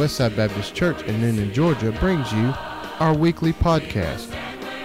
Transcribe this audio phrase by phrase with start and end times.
[0.00, 2.54] Westside Baptist Church in Newnan, Georgia brings you
[3.00, 4.34] our weekly podcast.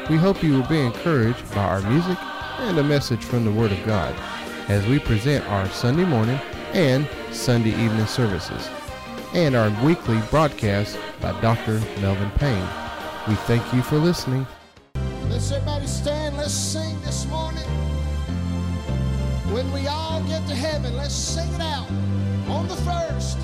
[0.10, 2.18] We hope you will be encouraged by our music
[2.60, 4.14] and a message from the Word of God
[4.68, 6.38] as we present our Sunday morning
[6.74, 8.70] and Sunday evening services
[9.34, 11.80] and our weekly broadcast by Dr.
[12.02, 12.68] Melvin Payne.
[13.26, 14.46] We thank you for listening.
[15.30, 16.36] Let's everybody stand.
[16.36, 17.64] Let's sing this morning.
[19.54, 21.90] When we all get to heaven, let's sing it out
[22.50, 23.38] on the first.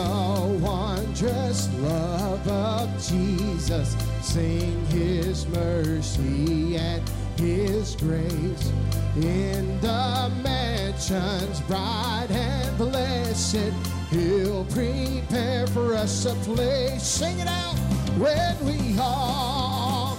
[0.00, 3.94] The wondrous love of Jesus.
[4.22, 8.72] Sing his mercy and his grace.
[9.16, 13.74] In the mansions bright and blessed,
[14.08, 17.02] he'll prepare for us a place.
[17.02, 17.76] Sing it out
[18.16, 20.16] when we all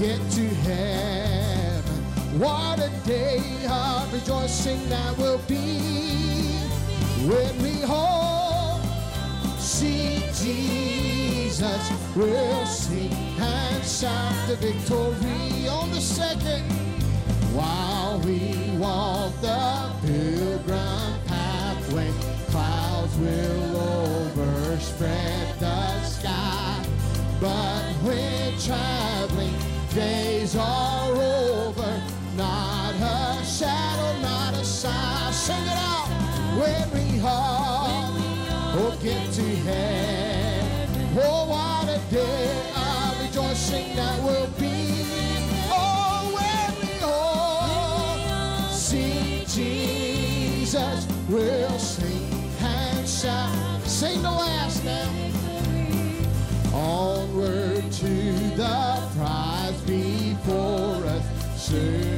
[0.00, 2.40] get to heaven.
[2.40, 3.38] What a day
[3.70, 5.78] of rejoicing that will be
[7.28, 8.31] when we all
[9.82, 11.84] see Jesus.
[12.14, 16.64] We'll sing and shout the victory on the second
[17.56, 18.38] while we
[18.78, 22.10] walk the pilgrim pathway.
[22.50, 26.84] Clouds will overspread the sky.
[27.40, 29.56] But when traveling
[29.94, 31.92] days are over,
[32.36, 35.30] not a shadow, not a sigh.
[35.32, 36.08] Sing it out
[36.60, 37.18] when we
[38.74, 41.18] oh, get to heaven.
[41.22, 45.04] Oh, what a day of rejoicing that will be.
[45.70, 53.82] Oh, when we all see Jesus, we'll sing and shout.
[53.86, 55.08] Sing the last now.
[56.74, 58.14] Onward to
[58.56, 61.24] the prize before us.
[61.56, 62.11] Soon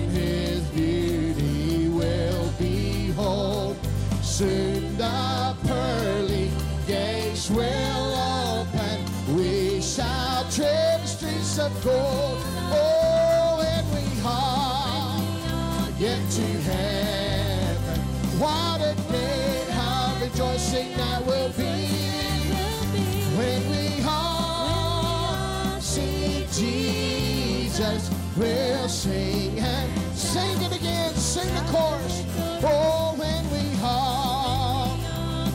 [28.37, 31.15] We'll sing and sing it again.
[31.15, 32.25] Sing the chorus.
[32.65, 34.89] Oh, when we all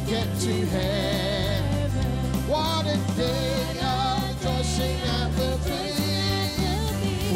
[0.07, 1.91] get to heaven,
[2.47, 5.91] what a day of rejoicing that will be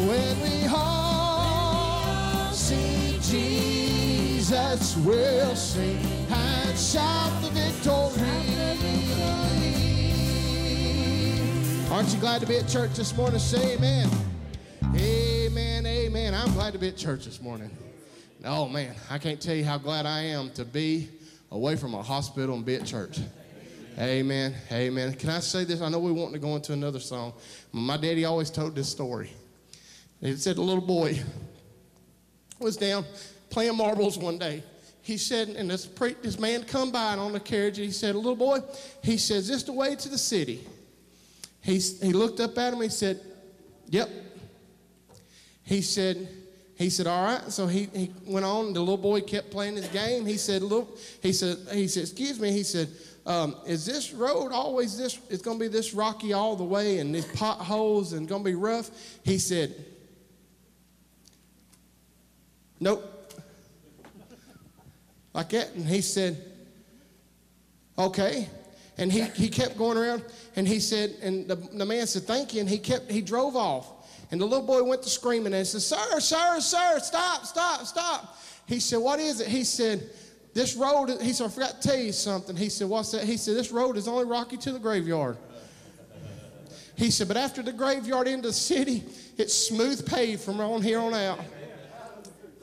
[0.08, 4.96] when we all see Jesus.
[5.04, 5.98] We'll sing
[6.30, 8.64] and shout the victory.
[11.92, 13.38] Aren't you glad to be at church this morning?
[13.38, 14.08] Say amen.
[16.72, 17.70] To be at church this morning.
[18.44, 21.08] Oh man, I can't tell you how glad I am to be
[21.50, 23.18] away from a hospital and be at church.
[23.98, 25.14] Amen, amen.
[25.14, 25.80] Can I say this?
[25.80, 27.32] I know we want to go into another song.
[27.72, 29.30] My daddy always told this story.
[30.20, 31.20] He said a little boy
[32.58, 33.04] was down
[33.50, 34.62] playing marbles one day.
[35.02, 37.78] He said, and this, pre- this man come by on the carriage.
[37.78, 38.60] And he said, little boy,
[39.02, 40.66] he says, this the way to the city.
[41.60, 42.80] He, he looked up at him.
[42.80, 43.20] And he said,
[43.86, 44.08] yep.
[45.62, 46.26] He said,
[46.76, 47.52] he said, all right.
[47.52, 48.72] So he, he went on.
[48.72, 50.26] The little boy kept playing his game.
[50.26, 52.50] He said, look, he said, he said, excuse me.
[52.50, 52.88] He said,
[53.26, 56.98] um, is this road always this, it's going to be this rocky all the way
[56.98, 58.90] and these potholes and going to be rough?
[59.22, 59.74] He said,
[62.80, 63.10] nope.
[65.32, 65.72] Like that.
[65.74, 66.42] And he said,
[67.98, 68.48] okay.
[68.98, 70.24] And he, he kept going around
[70.56, 72.60] and he said, and the, the man said, thank you.
[72.60, 73.86] And he kept, he drove off.
[74.30, 78.38] And the little boy went to screaming and said, Sir, sir, sir, stop, stop, stop.
[78.66, 79.48] He said, What is it?
[79.48, 80.08] He said,
[80.54, 82.56] This road, he said, I forgot to tell you something.
[82.56, 83.24] He said, What's that?
[83.24, 85.36] He said, This road is only rocky to the graveyard.
[86.96, 89.04] He said, But after the graveyard into the city,
[89.36, 91.40] it's smooth paved from on here on out.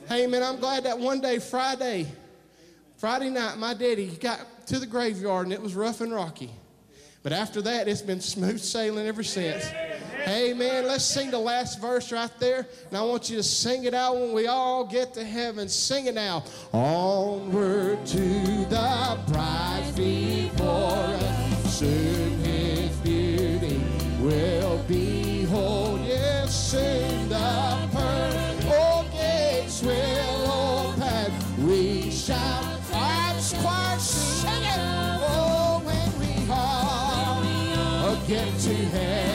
[0.08, 2.08] Hey, man, I'm glad that one day, Friday,
[2.98, 6.52] Friday night, my daddy got to the graveyard and it was rough and rocky.
[7.24, 9.66] But after that, it's been smooth sailing ever since.
[10.32, 10.88] Amen.
[10.88, 12.66] Let's sing the last verse right there.
[12.88, 15.68] And I want you to sing it out when we all get to heaven.
[15.68, 16.46] Sing it now.
[16.72, 21.76] Onward to the prize before us.
[21.76, 23.82] Soon his beauty
[24.22, 26.00] will behold.
[26.06, 31.68] Yes, soon the pearl gates will open.
[31.68, 32.80] We shall.
[32.94, 34.80] Arms choir, it.
[35.24, 36.46] Oh, when we
[38.60, 39.31] to heaven.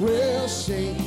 [0.00, 0.99] We'll sing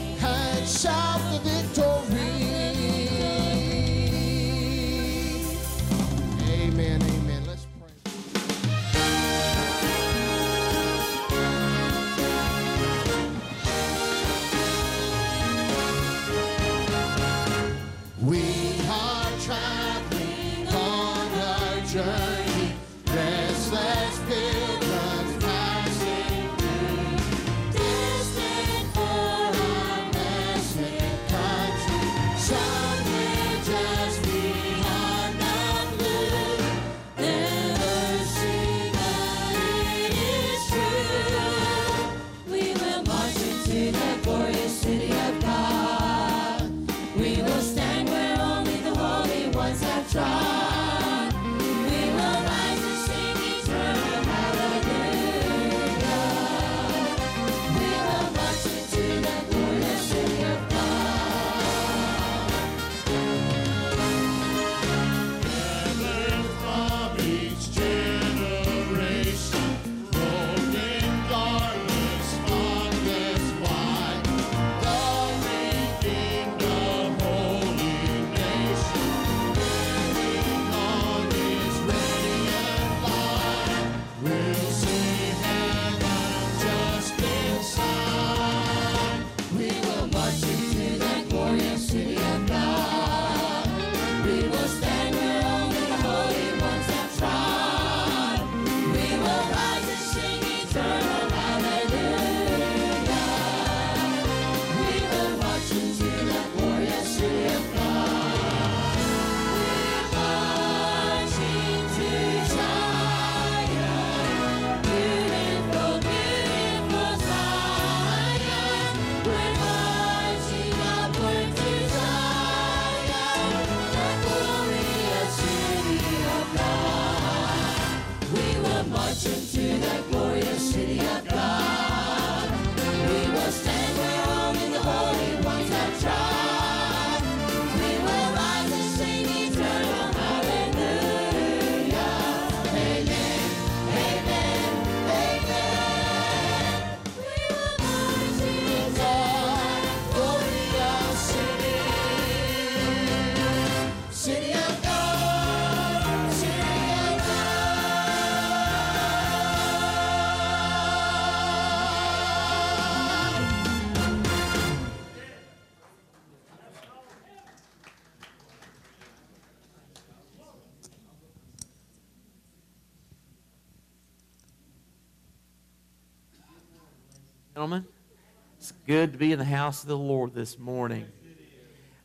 [178.94, 181.08] good to be in the house of the Lord this morning.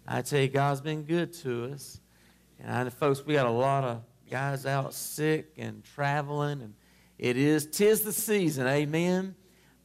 [0.06, 2.00] I tell you, God's been good to us.
[2.58, 6.72] And I know, folks, we got a lot of guys out sick and traveling, and
[7.18, 9.34] it is, tis the season, amen.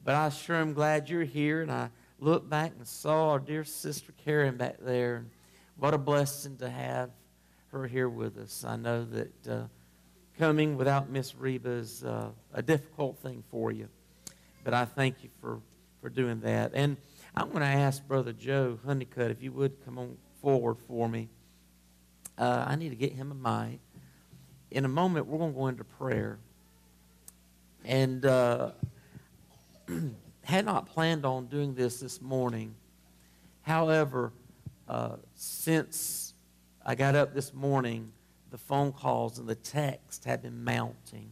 [0.02, 1.62] But I sure am glad you're here.
[1.62, 5.26] And I looked back and saw our dear sister Karen back there.
[5.76, 7.10] What a blessing to have
[7.74, 8.64] her here with us.
[8.66, 9.64] I know that uh,
[10.40, 13.90] coming without Miss Reba is uh, a difficult thing for you
[14.64, 15.60] but I thank you for,
[16.04, 16.72] for doing that.
[16.74, 16.98] And
[17.34, 21.30] I'm going to ask Brother Joe Honeycutt if you would come on forward for me.
[22.38, 23.80] Uh, I need to get him a mic.
[24.70, 26.40] In a moment, we're going to go into prayer.
[27.86, 28.72] And uh,
[30.44, 32.76] had not planned on doing this this morning.
[33.62, 34.34] However,
[34.90, 36.34] uh, since
[36.86, 38.12] I got up this morning,
[38.52, 41.30] the phone calls and the text have been mounting.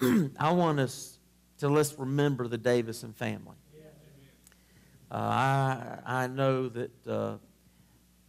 [0.38, 1.15] I want us
[1.58, 3.56] to let's remember the Davison family.
[5.10, 7.36] Uh, I, I know that uh,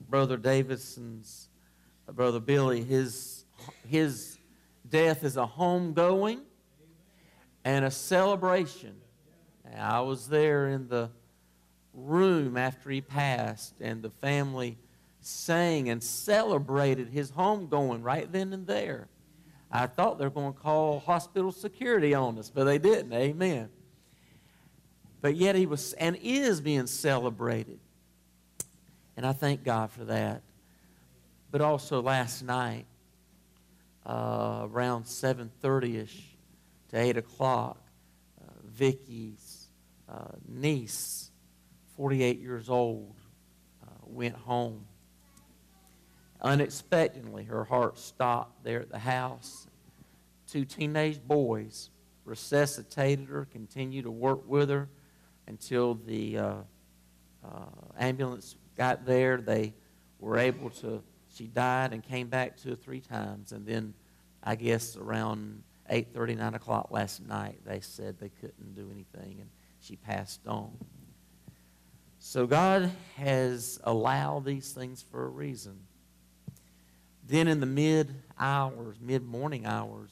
[0.10, 1.50] Brother Davison's,
[2.08, 3.46] uh, Brother Billy, his,
[3.88, 4.38] his
[4.88, 6.42] death is a homegoing
[7.66, 8.96] and a celebration.
[9.66, 11.10] And I was there in the
[11.94, 14.78] room after he passed, and the family
[15.20, 19.10] sang and celebrated his homegoing right then and there.
[19.72, 23.14] I thought they were going to call hospital security on us, but they didn't.
[23.14, 23.70] Amen.
[25.22, 27.80] But yet he was and is being celebrated.
[29.18, 30.42] And I thank God for that.
[31.52, 32.86] But also last night,
[34.06, 36.22] uh, around 7.30ish,
[36.90, 37.78] to 8 o'clock,
[38.42, 39.68] uh, Vicky's
[40.08, 41.32] uh, niece,
[41.98, 43.16] 48 years old,
[43.84, 44.86] uh, went home.
[46.42, 49.68] Unexpectedly, her heart stopped there at the house.
[50.48, 51.90] Two teenage boys
[52.26, 54.88] resuscitated her, continued to work with her
[55.48, 56.54] until the uh,
[57.44, 57.66] uh,
[57.98, 59.38] ambulance got there.
[59.38, 59.74] They
[60.20, 61.02] were able to,
[61.34, 63.52] she died and came back two or three times.
[63.52, 63.94] And then,
[64.44, 69.50] I guess, around 8.30, 9 o'clock last night, they said they couldn't do anything, and
[69.80, 70.72] she passed on.
[72.20, 75.80] So God has allowed these things for a reason.
[77.28, 80.10] Then in the mid hours, mid morning hours,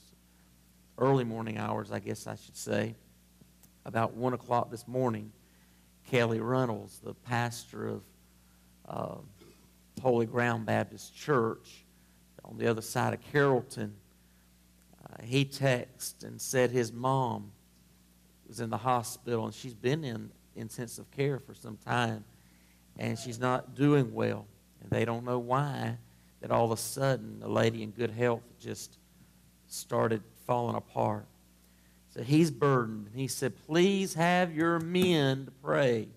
[0.98, 2.96] early morning hours, I guess I should say,
[3.86, 5.32] about 1 o'clock this morning,
[6.10, 8.02] Kelly Runnels, the pastor of
[8.90, 9.16] uh,
[10.02, 11.86] Holy Ground Baptist Church
[12.44, 13.96] on the other side of Carrollton,
[15.02, 17.52] uh, he texted and said his mom
[18.48, 22.26] was in the hospital and she's been in intensive care for some time
[23.00, 24.46] and she's not doing well.
[24.82, 25.98] And they don't know why
[26.46, 29.00] that all of a sudden a lady in good health just
[29.66, 31.26] started falling apart.
[32.12, 33.10] So he's burdened.
[33.16, 36.08] He said, Please have your men to pray.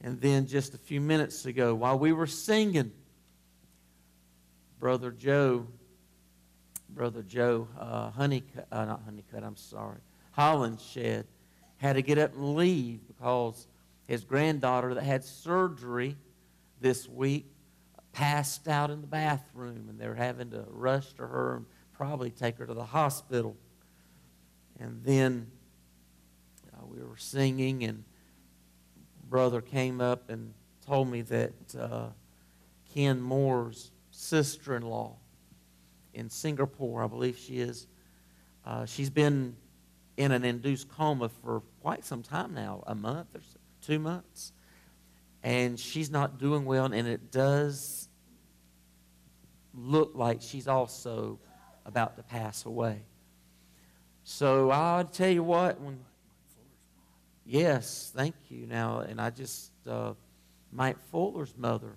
[0.00, 2.90] And then just a few minutes ago, while we were singing,
[4.80, 5.66] Brother Joe,
[6.88, 9.98] Brother Joe, uh, Honeycutt, uh, not Honeycutt, I'm sorry,
[10.38, 11.24] Hollinshed,
[11.76, 13.66] had to get up and leave because
[14.06, 16.16] his granddaughter that had surgery
[16.80, 17.44] this week
[18.18, 22.58] passed out in the bathroom, and they're having to rush to her and probably take
[22.58, 23.56] her to the hospital.
[24.80, 25.52] And then
[26.72, 28.02] uh, we were singing, and
[29.30, 30.52] brother came up and
[30.84, 32.08] told me that uh,
[32.92, 35.14] Ken Moore's sister-in-law
[36.12, 37.86] in Singapore, I believe she is,
[38.66, 39.54] uh, she's been
[40.16, 44.52] in an induced coma for quite some time now, a month or so, two months,
[45.44, 48.07] and she's not doing well, and it does
[49.78, 51.38] look like she's also
[51.86, 53.02] about to pass away.
[54.24, 56.00] So I'll tell you what, when
[57.46, 58.66] yes, thank you.
[58.66, 60.12] Now, and I just uh,
[60.70, 61.96] Mike Fuller's mother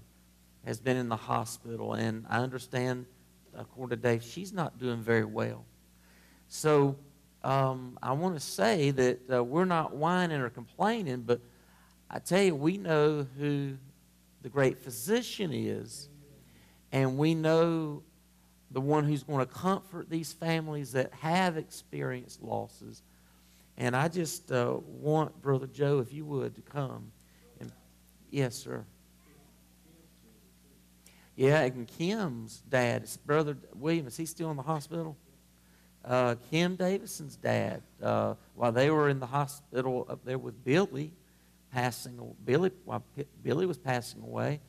[0.65, 3.05] has been in the hospital, and I understand,
[3.57, 5.65] according to Dave, she's not doing very well.
[6.47, 6.95] So
[7.43, 11.41] um, I want to say that uh, we're not whining or complaining, but
[12.09, 13.77] I tell you, we know who
[14.41, 16.09] the great physician is,
[16.91, 18.03] and we know
[18.71, 23.01] the one who's going to comfort these families that have experienced losses.
[23.77, 27.11] And I just uh, want Brother Joe, if you would, to come.
[27.59, 27.71] And
[28.29, 28.85] yes, sir.
[31.35, 35.17] Yeah, and Kim's dad, Brother William, is he still in the hospital?
[36.03, 41.13] Uh, Kim Davison's dad, uh, while they were in the hospital up there with Billy,
[41.71, 43.03] passing Billy while
[43.43, 44.59] Billy was passing away,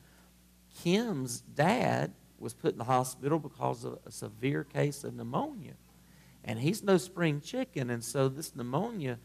[0.81, 5.73] Kim's dad was put in the hospital because of a severe case of pneumonia.
[6.43, 9.17] And he's no spring chicken, and so this pneumonia,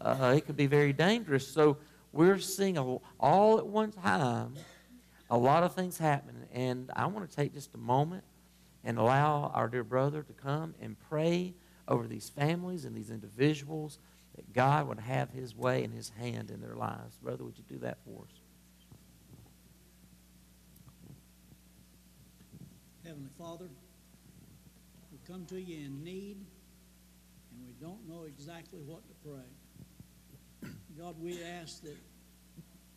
[0.00, 1.48] uh, it could be very dangerous.
[1.48, 1.78] So
[2.12, 4.54] we're seeing a, all at one time
[5.28, 6.46] a lot of things happening.
[6.52, 8.24] And I want to take just a moment
[8.84, 11.54] and allow our dear brother to come and pray
[11.88, 13.98] over these families and these individuals
[14.36, 17.16] that God would have his way and his hand in their lives.
[17.22, 18.39] Brother, would you do that for us?
[23.10, 23.66] Heavenly Father,
[25.10, 30.70] we come to you in need and we don't know exactly what to pray.
[30.96, 31.96] God, we ask that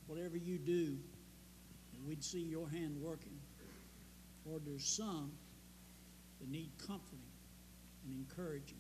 [0.06, 1.00] whatever you do,
[2.08, 3.40] we'd see your hand working.
[4.46, 5.32] Lord, there's some
[6.40, 7.18] that need comforting
[8.06, 8.78] and encouraging.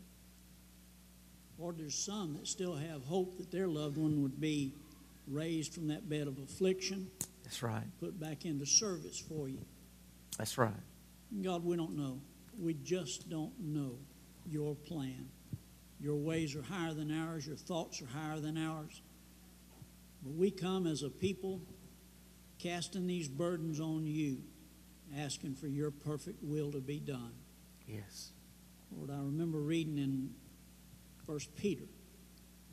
[1.58, 4.72] Lord, there's some that still have hope that their loved one would be
[5.28, 7.10] raised from that bed of affliction,
[7.44, 7.86] That's right.
[8.00, 9.66] put back into service for you.
[10.38, 10.74] That's right.
[11.42, 12.22] God, we don't know.
[12.60, 13.98] We just don't know
[14.46, 15.28] your plan.
[16.00, 19.02] Your ways are higher than ours, your thoughts are higher than ours.
[20.22, 21.62] But we come as a people
[22.60, 24.40] casting these burdens on you,
[25.18, 27.32] asking for your perfect will to be done.
[27.88, 28.32] Yes.
[28.92, 30.30] Lord, I remember reading in
[31.26, 31.86] First Peter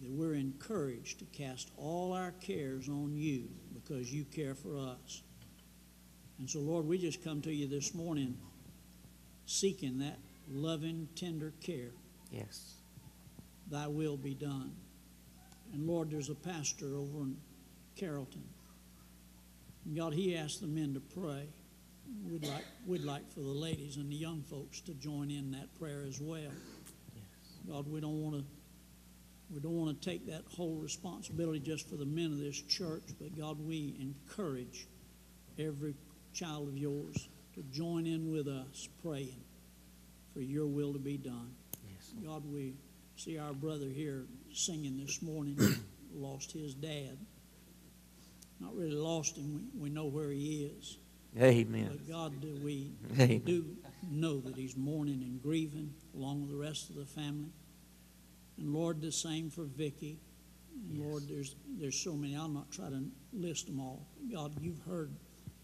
[0.00, 5.22] that we're encouraged to cast all our cares on you because you care for us.
[6.38, 8.36] And so, Lord, we just come to you this morning
[9.50, 11.90] seeking that loving, tender care.
[12.30, 12.74] Yes.
[13.68, 14.72] Thy will be done.
[15.72, 17.36] And Lord, there's a pastor over in
[17.96, 18.44] Carrollton.
[19.84, 21.48] And God, he asked the men to pray.
[22.28, 25.72] We'd like, we'd like for the ladies and the young folks to join in that
[25.78, 26.40] prayer as well.
[27.14, 27.24] Yes.
[27.68, 28.44] God, we don't want to
[29.52, 33.02] we don't want to take that whole responsibility just for the men of this church,
[33.20, 34.86] but God, we encourage
[35.58, 35.96] every
[36.32, 39.42] child of yours to join in with us praying
[40.32, 41.50] for your will to be done.
[41.84, 42.12] Yes.
[42.24, 42.74] God, we
[43.16, 45.58] see our brother here singing this morning,
[46.14, 47.18] lost his dad.
[48.60, 50.98] Not really lost him, we, we know where he is.
[51.40, 51.88] Amen.
[51.90, 53.42] But God, do we Amen.
[53.44, 53.76] do
[54.10, 57.50] know that he's mourning and grieving along with the rest of the family.
[58.58, 60.18] And Lord, the same for Vicky.
[60.88, 61.06] Yes.
[61.06, 62.36] Lord, there's there's so many.
[62.36, 64.06] I'll not try to list them all.
[64.32, 65.12] God, you've heard,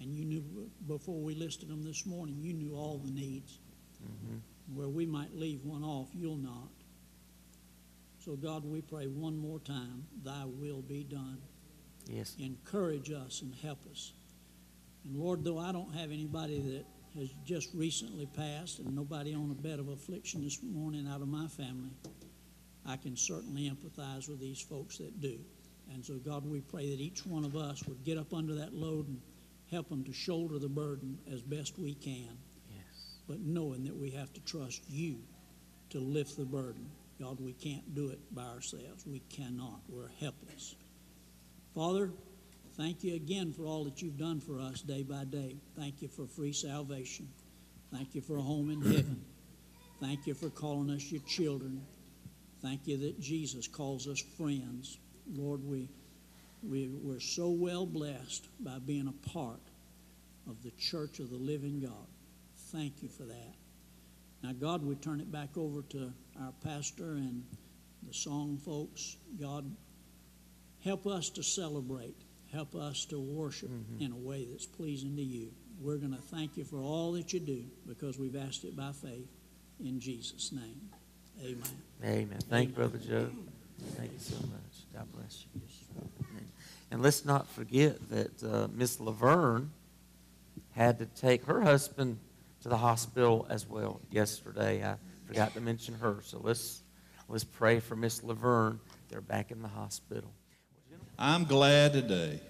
[0.00, 2.36] and you knew before we listed them this morning.
[2.40, 3.58] You knew all the needs.
[4.02, 4.40] Mhm.
[4.74, 6.70] Where we might leave one off, you'll not.
[8.18, 10.06] So God, we pray one more time.
[10.22, 11.40] Thy will be done
[12.08, 12.36] Yes.
[12.38, 14.12] encourage us and help us.
[15.04, 19.50] And Lord, though I don't have anybody that has just recently passed and nobody on
[19.50, 21.90] a bed of affliction this morning out of my family,
[22.84, 25.44] I can certainly empathize with these folks that do.
[25.92, 28.74] And so, God, we pray that each one of us would get up under that
[28.74, 29.20] load and
[29.70, 32.38] help them to shoulder the burden as best we can,
[32.70, 33.18] Yes.
[33.26, 35.18] but knowing that we have to trust you
[35.90, 36.90] to lift the burden.
[37.18, 39.06] God, we can't do it by ourselves.
[39.06, 39.80] We cannot.
[39.88, 40.74] We're helpless.
[41.74, 42.10] Father,
[42.76, 45.56] thank you again for all that you've done for us day by day.
[45.76, 47.28] Thank you for free salvation.
[47.92, 49.24] Thank you for a home in heaven.
[50.00, 51.80] Thank you for calling us your children.
[52.60, 54.98] Thank you that Jesus calls us friends.
[55.32, 55.88] Lord, we,
[56.62, 59.60] we, we're so well blessed by being a part
[60.48, 62.06] of the church of the living God.
[62.72, 63.54] Thank you for that.
[64.42, 67.44] Now, God, we turn it back over to our pastor and
[68.06, 69.16] the song folks.
[69.40, 69.70] God,
[70.84, 72.16] help us to celebrate.
[72.52, 74.04] Help us to worship mm-hmm.
[74.04, 75.50] in a way that's pleasing to you.
[75.80, 78.92] We're going to thank you for all that you do because we've asked it by
[78.92, 79.28] faith
[79.80, 80.80] in Jesus' name.
[81.42, 81.62] Amen.
[82.04, 82.38] Amen.
[82.48, 83.28] Thank you, Brother Joe.
[83.96, 84.86] Thank you so much.
[84.94, 85.60] God bless you.
[86.90, 89.70] And let's not forget that uh, Miss Laverne
[90.72, 92.18] had to take her husband
[92.62, 94.84] to the hospital as well yesterday.
[94.84, 94.96] I
[95.26, 96.18] forgot to mention her.
[96.22, 96.82] So let's
[97.28, 98.80] let's pray for Miss Laverne.
[99.08, 100.30] They're back in the hospital.
[101.18, 102.40] I'm glad today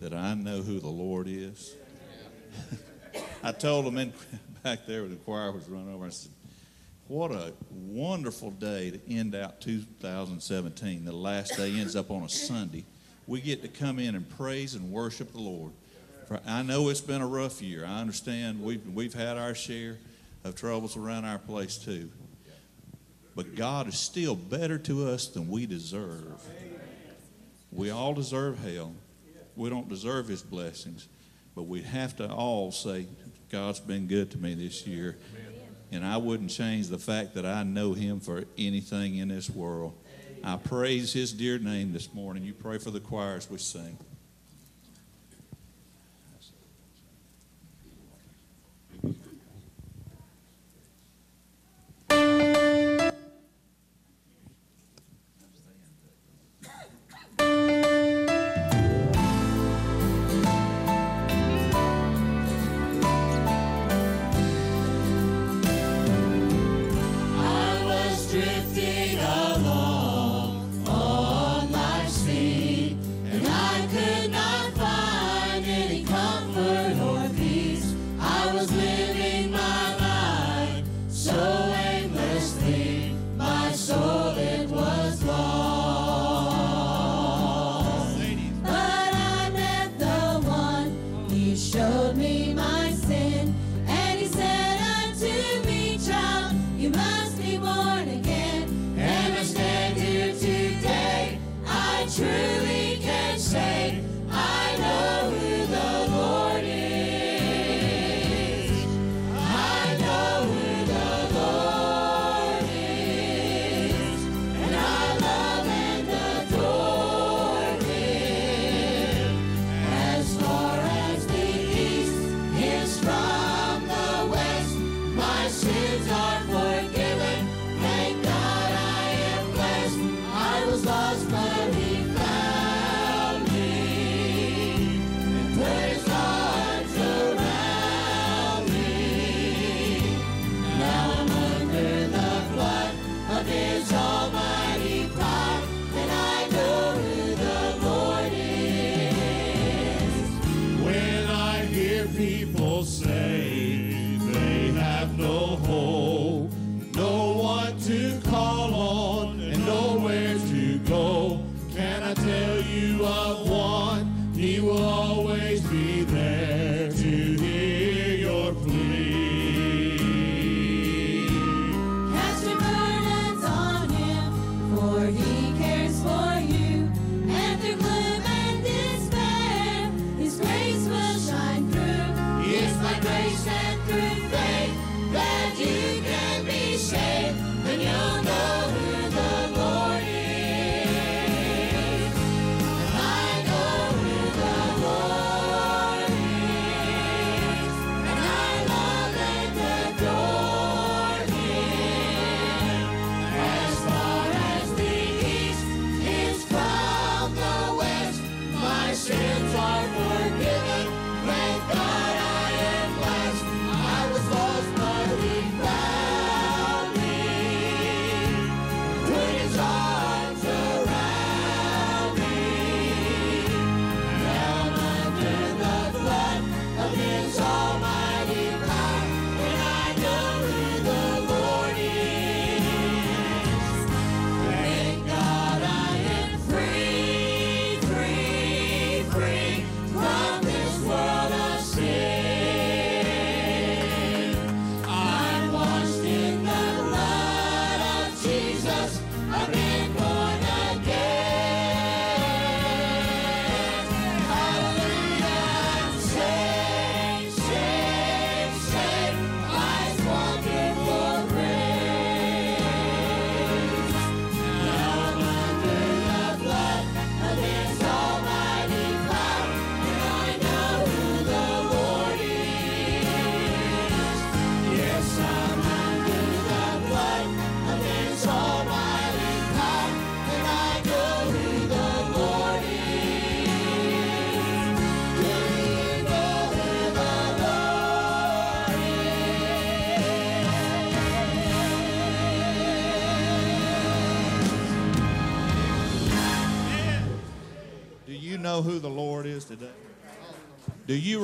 [0.00, 1.74] that I know who the Lord is.
[3.42, 4.12] I told them in,
[4.62, 6.32] back there when the choir was running over, I said,
[7.06, 11.04] What a wonderful day to end out 2017.
[11.04, 12.84] The last day ends up on a Sunday.
[13.26, 15.72] We get to come in and praise and worship the Lord.
[16.28, 17.84] For I know it's been a rough year.
[17.84, 19.98] I understand we've, we've had our share
[20.42, 22.10] of troubles around our place too.
[23.34, 26.40] But God is still better to us than we deserve.
[27.72, 28.94] We all deserve hell.
[29.56, 31.08] We don't deserve his blessings.
[31.54, 33.06] But we have to all say,
[33.50, 35.18] God's been good to me this year.
[35.92, 39.94] And I wouldn't change the fact that I know him for anything in this world.
[40.46, 42.44] I praise his dear name this morning.
[42.44, 43.96] You pray for the choirs we sing.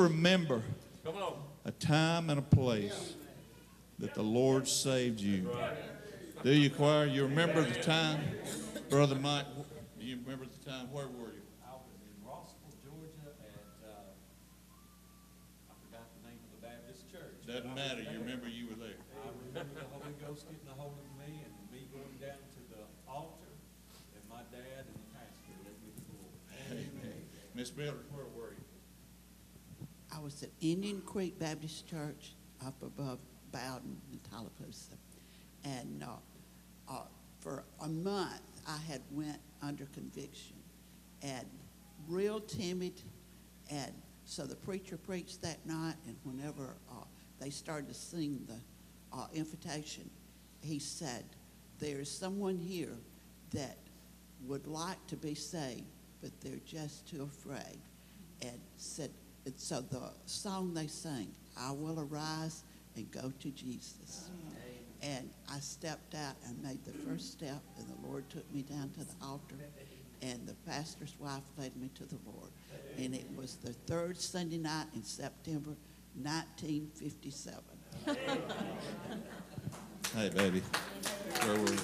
[0.00, 0.62] Remember
[1.64, 3.14] a time and a place
[3.98, 5.50] that the Lord saved you?
[6.42, 7.06] Do you, choir?
[7.06, 8.20] You remember the time?
[8.88, 9.44] Brother Mike,
[10.00, 10.90] do you remember the time?
[10.90, 11.44] Where were you?
[11.62, 14.08] I was in Rossville, Georgia at, uh,
[15.68, 17.36] I forgot the name of the Baptist church.
[17.46, 18.00] Doesn't matter.
[18.02, 18.98] You remember you were there.
[19.20, 22.60] I remember the Holy Ghost getting a hold of me and me going down to
[22.72, 23.52] the altar
[24.16, 26.34] and my dad and the pastor led me to the Lord.
[26.72, 27.20] Amen.
[27.54, 28.09] Miss Miller, where were you?
[30.20, 32.34] I was at Indian Creek Baptist Church
[32.66, 33.18] up above
[33.52, 34.92] Bowdon and Tallapoosa.
[35.64, 37.02] And uh, uh,
[37.38, 40.56] for a month, I had went under conviction
[41.22, 41.46] and
[42.06, 43.00] real timid.
[43.70, 43.92] And
[44.26, 47.04] so the preacher preached that night, and whenever uh,
[47.40, 50.10] they started to sing the uh, invitation,
[50.60, 51.24] he said,
[51.78, 52.98] there is someone here
[53.52, 53.78] that
[54.46, 55.84] would like to be saved,
[56.20, 57.78] but they're just too afraid.
[58.42, 59.10] And said,
[59.44, 62.64] and so the song they sang, I will arise
[62.96, 64.30] and go to Jesus.
[65.02, 68.90] And I stepped out and made the first step, and the Lord took me down
[68.90, 69.56] to the altar,
[70.20, 72.50] and the pastor's wife led me to the Lord.
[72.98, 75.74] And it was the third Sunday night in September
[76.22, 77.62] 1957.
[80.16, 80.60] Hey, baby.
[81.44, 81.78] Where were you?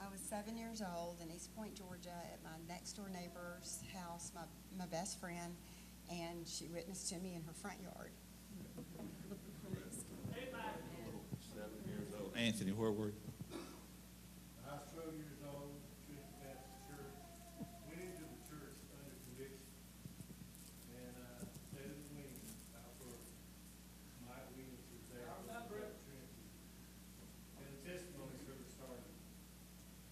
[0.00, 4.32] I was seven years old in East Point, Georgia, at my next door neighbor's house,
[4.34, 4.42] my,
[4.78, 5.56] my best friend,
[6.10, 8.10] and she witnessed to me in her front yard.
[12.36, 13.18] Anthony, where were you?
[14.62, 15.74] I was twelve years old,
[16.06, 17.18] Trinity Baptist Church,
[17.82, 19.66] went into the church under conviction.
[20.94, 21.42] And, uh,
[21.74, 23.18] stayed in the wings, out where
[24.22, 25.26] Mike Williams was there.
[25.26, 25.66] at
[26.06, 26.46] Trinity.
[27.58, 29.10] And the testimony service started.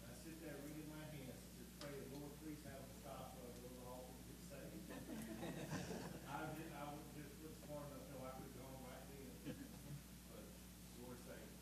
[0.02, 3.54] I sit there wringing my hands, just praying, Lord, please have them stop, so I
[3.54, 4.82] go to the altar and get saved.
[6.26, 9.06] I did, I was just was smart enough, to know I could go home right
[9.14, 9.30] then,
[10.26, 10.42] but
[10.98, 11.54] Lord saved.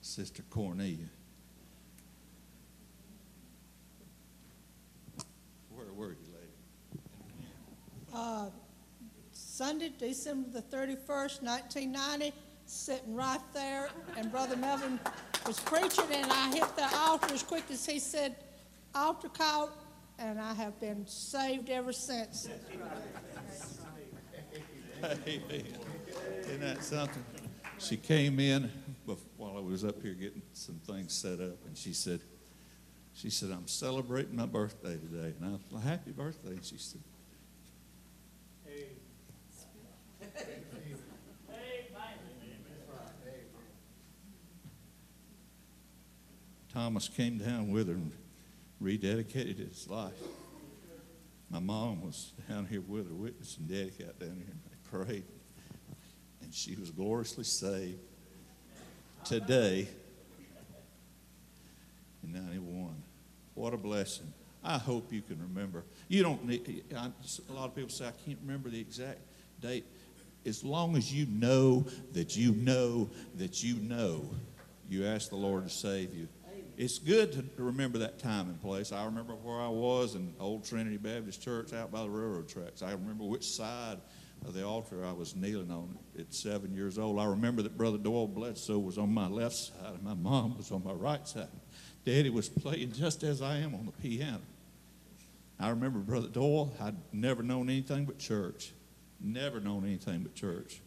[0.00, 1.10] Sister Cornelia.
[5.68, 7.02] Where were you, lady?
[8.14, 8.46] Uh,
[9.32, 12.32] Sunday, December the 31st, 1990,
[12.64, 14.98] sitting right there, and Brother Melvin
[15.46, 18.36] was preaching, and I hit the altar as quick as he said,
[18.94, 19.70] altar call,
[20.18, 22.48] and I have been saved ever since.
[25.04, 25.64] Amen.
[26.40, 27.24] Isn't that something?
[27.78, 28.70] She came in
[29.36, 32.20] while I was up here getting some things set up, and she said,
[33.14, 35.34] she said, I'm celebrating my birthday today.
[35.40, 36.50] And I like, happy birthday.
[36.50, 37.00] And she said,
[46.72, 48.12] Thomas came down with her and
[48.82, 50.12] rededicated his life.
[51.48, 54.54] My mom was down here with her, witnessing Daddy got down here
[55.04, 55.24] prayed.
[56.42, 57.98] And she was gloriously saved
[59.24, 59.88] today
[62.22, 62.94] in 91.
[63.54, 64.32] What a blessing.
[64.62, 65.84] I hope you can remember.
[66.08, 67.10] You don't need, I,
[67.48, 69.20] a lot of people say, I can't remember the exact
[69.60, 69.84] date.
[70.44, 74.28] As long as you know that you know that you know,
[74.88, 76.28] you ask the Lord to save you.
[76.76, 78.92] It's good to remember that time and place.
[78.92, 82.82] I remember where I was in Old Trinity Baptist Church out by the railroad tracks.
[82.82, 83.98] I remember which side
[84.46, 87.18] of the altar I was kneeling on at seven years old.
[87.18, 90.70] I remember that Brother Doyle Bledsoe was on my left side and my mom was
[90.70, 91.48] on my right side.
[92.04, 94.40] Daddy was playing just as I am on the piano.
[95.58, 98.72] I remember Brother Doyle, I'd never known anything but church.
[99.20, 100.80] Never known anything but church.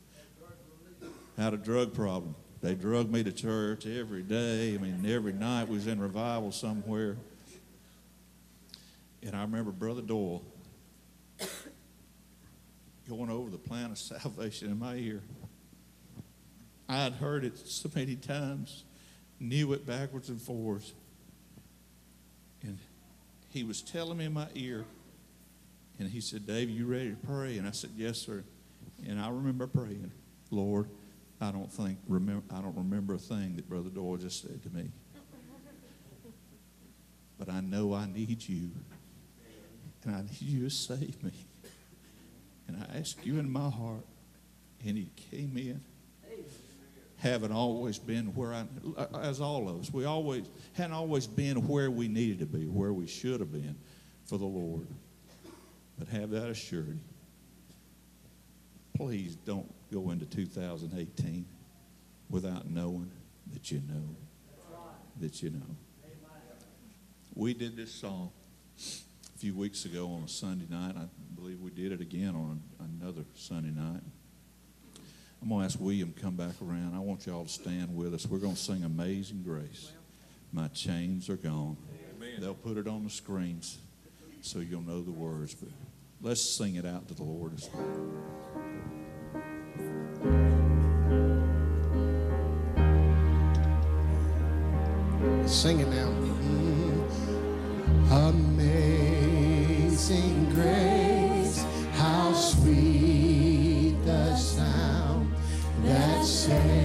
[1.38, 2.36] Had a drug problem.
[2.62, 4.76] They drug me to church every day.
[4.76, 7.17] I mean, every night we was in revival somewhere.
[9.24, 10.43] And I remember Brother Doyle
[13.10, 15.22] going over the plan of salvation in my ear.
[16.88, 18.84] I had heard it so many times,
[19.39, 20.93] knew it backwards and forwards.
[22.62, 22.78] And
[23.50, 24.86] he was telling me in my ear,
[25.98, 27.58] and he said, Dave, you ready to pray?
[27.58, 28.43] And I said, Yes, sir.
[29.08, 30.12] And I remember praying,
[30.50, 30.88] Lord,
[31.41, 34.69] I don't think remember I don't remember a thing that Brother Doyle just said to
[34.69, 34.89] me.
[37.38, 38.72] But I know I need you.
[40.06, 41.32] And I need you to save me.
[42.69, 44.05] And I asked you in my heart,
[44.86, 45.82] and He came in.
[47.17, 48.65] Haven't always been where I,
[49.21, 52.93] as all of us, we always hadn't always been where we needed to be, where
[52.93, 53.75] we should have been
[54.25, 54.88] for the Lord.
[55.97, 57.01] But have that assurance.
[58.95, 61.45] Please don't go into 2018
[62.29, 63.12] without knowing
[63.51, 64.15] that you know
[65.19, 65.75] that you know.
[67.34, 68.32] We did this song
[69.39, 70.95] few weeks ago on a Sunday night.
[70.97, 74.02] I believe we did it again on another Sunday night.
[75.41, 76.93] I'm going to ask William to come back around.
[76.93, 78.25] I want y'all to stand with us.
[78.25, 79.93] We're going to sing Amazing Grace.
[80.52, 81.78] My chains are gone.
[82.17, 82.41] Amen.
[82.41, 83.78] They'll put it on the screens
[84.41, 85.54] so you'll know the words.
[85.54, 85.69] But
[86.21, 87.86] let's sing it out to the Lord as well.
[95.47, 96.10] Sing it now.
[96.10, 96.99] Mm-hmm.
[98.12, 99.09] Amazing
[100.00, 105.30] amazing grace, how sweet the sound
[105.84, 106.79] that saved.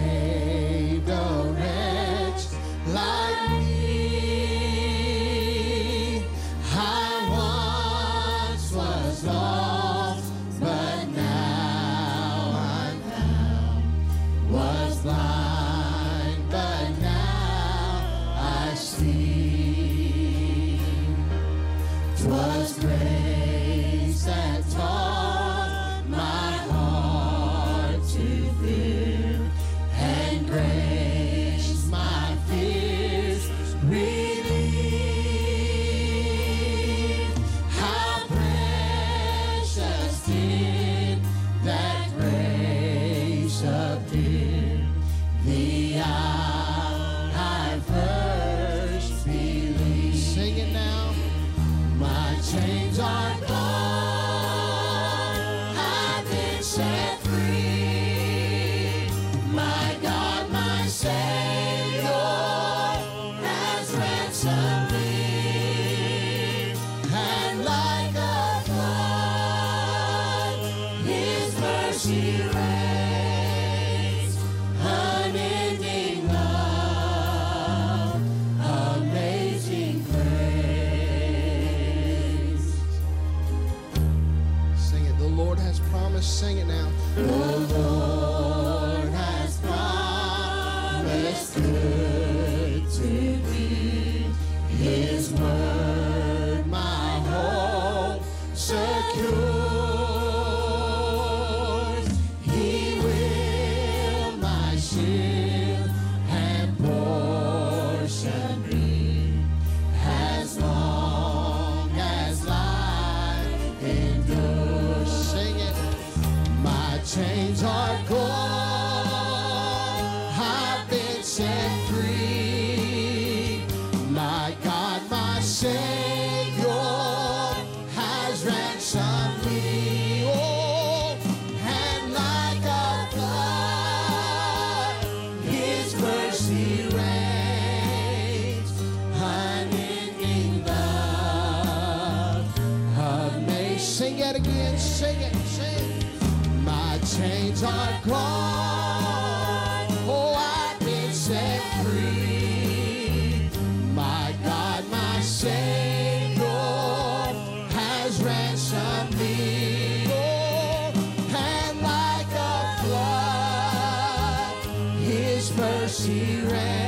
[165.95, 166.84] mercy ran.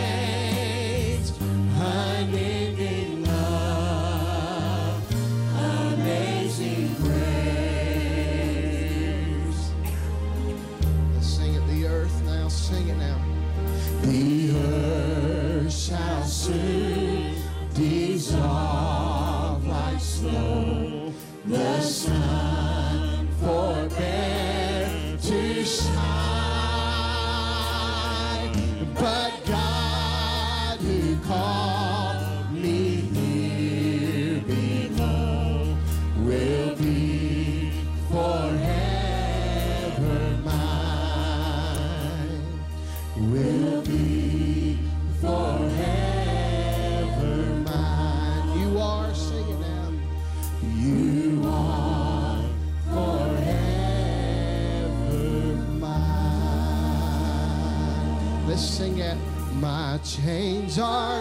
[60.22, 61.15] chains are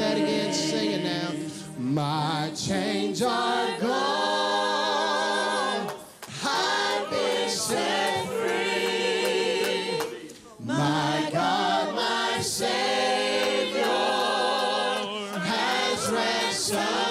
[0.00, 0.52] again.
[0.52, 1.32] Sing it now.
[1.78, 3.90] My chains are gone.
[6.44, 9.98] I've been set free.
[10.64, 13.84] My God, my Savior
[15.40, 17.01] has ransomed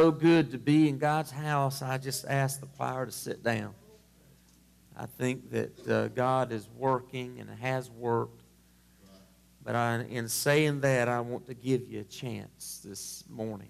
[0.00, 1.82] So good to be in God's house.
[1.82, 3.74] I just asked the choir to sit down.
[4.96, 8.40] I think that uh, God is working and has worked.
[9.62, 13.68] But I, in saying that, I want to give you a chance this morning.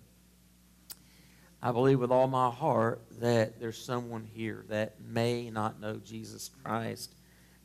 [1.61, 6.49] I believe with all my heart that there's someone here that may not know Jesus
[6.63, 7.13] Christ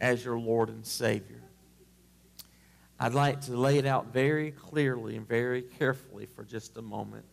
[0.02, 1.44] as your Lord and Savior.
[3.00, 7.26] I'd like to lay it out very clearly and very carefully for just a moment.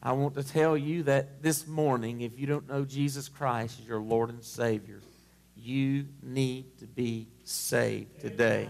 [0.00, 3.86] I want to tell you that this morning, if you don't know Jesus Christ as
[3.86, 5.00] your Lord and Savior,
[5.56, 8.68] you need to be saved today.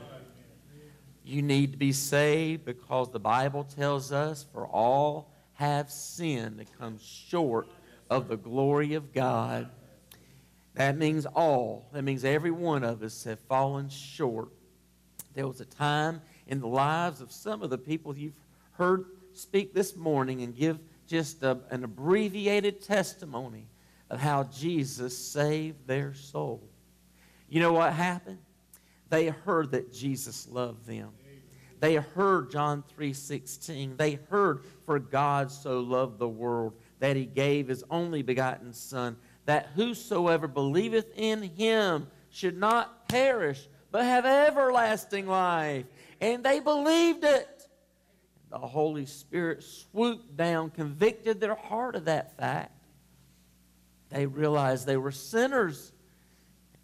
[1.24, 6.78] You need to be saved because the Bible tells us, for all have sinned and
[6.78, 7.68] come short
[8.08, 9.68] of the glory of God.
[10.76, 11.90] That means all.
[11.92, 14.48] That means every one of us have fallen short.
[15.34, 18.40] There was a time in the lives of some of the people you've
[18.72, 19.04] heard
[19.34, 23.66] speak this morning and give just a, an abbreviated testimony
[24.10, 26.62] of how Jesus saved their soul.
[27.48, 28.38] You know what happened?
[29.08, 31.10] They heard that Jesus loved them.
[31.80, 33.96] They heard John 3:16.
[33.96, 39.16] They heard for God so loved the world that he gave his only begotten son
[39.46, 45.86] that whosoever believeth in him should not perish but have everlasting life.
[46.20, 47.57] And they believed it.
[48.50, 52.72] The Holy Spirit swooped down, convicted their heart of that fact.
[54.08, 55.92] They realized they were sinners.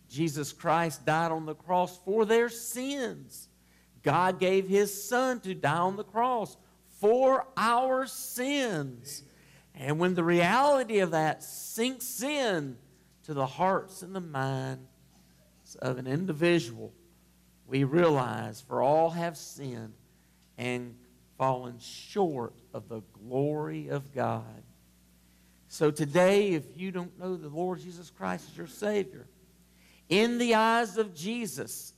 [0.09, 3.49] Jesus Christ died on the cross for their sins.
[4.03, 6.57] God gave his son to die on the cross
[7.01, 9.23] for our sins.
[9.75, 12.77] And when the reality of that sinks in
[13.25, 14.85] to the hearts and the minds
[15.81, 16.93] of an individual,
[17.67, 19.95] we realize for all have sinned
[20.59, 20.95] and
[21.39, 24.62] fallen short of the glory of God.
[25.68, 29.26] So today, if you don't know the Lord Jesus Christ as your Savior,
[30.09, 31.95] in the eyes of Jesus,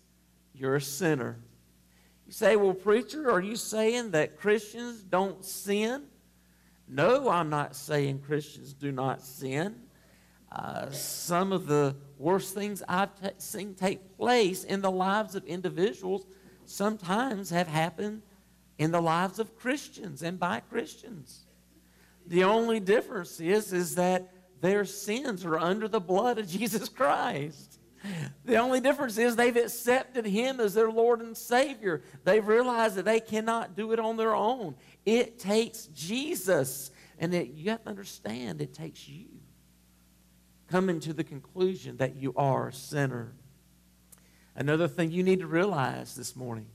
[0.54, 1.38] you're a sinner.
[2.26, 6.04] You say, well, preacher, are you saying that Christians don't sin?
[6.88, 9.76] No, I'm not saying Christians do not sin.
[10.50, 15.44] Uh, some of the worst things I've t- seen take place in the lives of
[15.44, 16.24] individuals
[16.64, 18.22] sometimes have happened
[18.78, 21.44] in the lives of Christians and by Christians.
[22.26, 27.78] The only difference is, is that their sins are under the blood of Jesus Christ.
[28.44, 32.02] The only difference is they've accepted Him as their Lord and Savior.
[32.24, 34.76] They've realized that they cannot do it on their own.
[35.04, 36.90] It takes Jesus.
[37.18, 39.26] And it, you have to understand, it takes you
[40.68, 43.32] coming to the conclusion that you are a sinner.
[44.54, 46.66] Another thing you need to realize this morning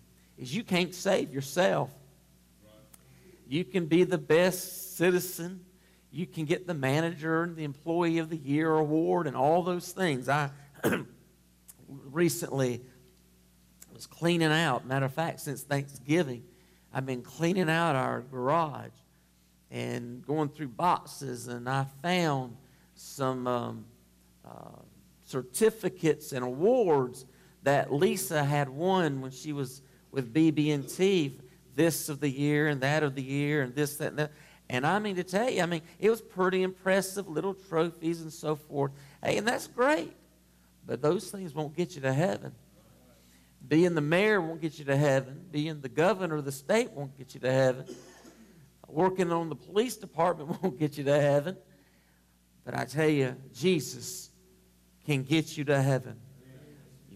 [0.41, 1.91] is you can't save yourself.
[3.47, 5.65] You can be the best citizen.
[6.13, 9.93] you can get the manager and the employee of the year award and all those
[9.93, 10.27] things.
[10.27, 10.49] I
[11.87, 12.81] recently
[13.93, 14.85] was cleaning out.
[14.85, 16.43] Matter of fact, since Thanksgiving,
[16.93, 18.91] I've been cleaning out our garage
[19.69, 22.57] and going through boxes, and I found
[22.95, 23.85] some um,
[24.43, 24.81] uh,
[25.23, 27.25] certificates and awards
[27.63, 29.81] that Lisa had won when she was
[30.11, 31.39] with BB&T,
[31.75, 34.31] this of the year and that of the year and this, that, and that.
[34.69, 38.31] And I mean to tell you, I mean, it was pretty impressive, little trophies and
[38.31, 38.91] so forth.
[39.23, 40.13] Hey, and that's great.
[40.85, 42.53] But those things won't get you to heaven.
[43.67, 45.45] Being the mayor won't get you to heaven.
[45.51, 47.85] Being the governor of the state won't get you to heaven.
[48.87, 51.57] Working on the police department won't get you to heaven.
[52.65, 54.29] But I tell you, Jesus
[55.05, 56.15] can get you to heaven.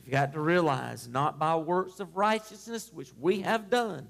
[0.05, 4.07] You've got to realize, not by works of righteousness, which we have done,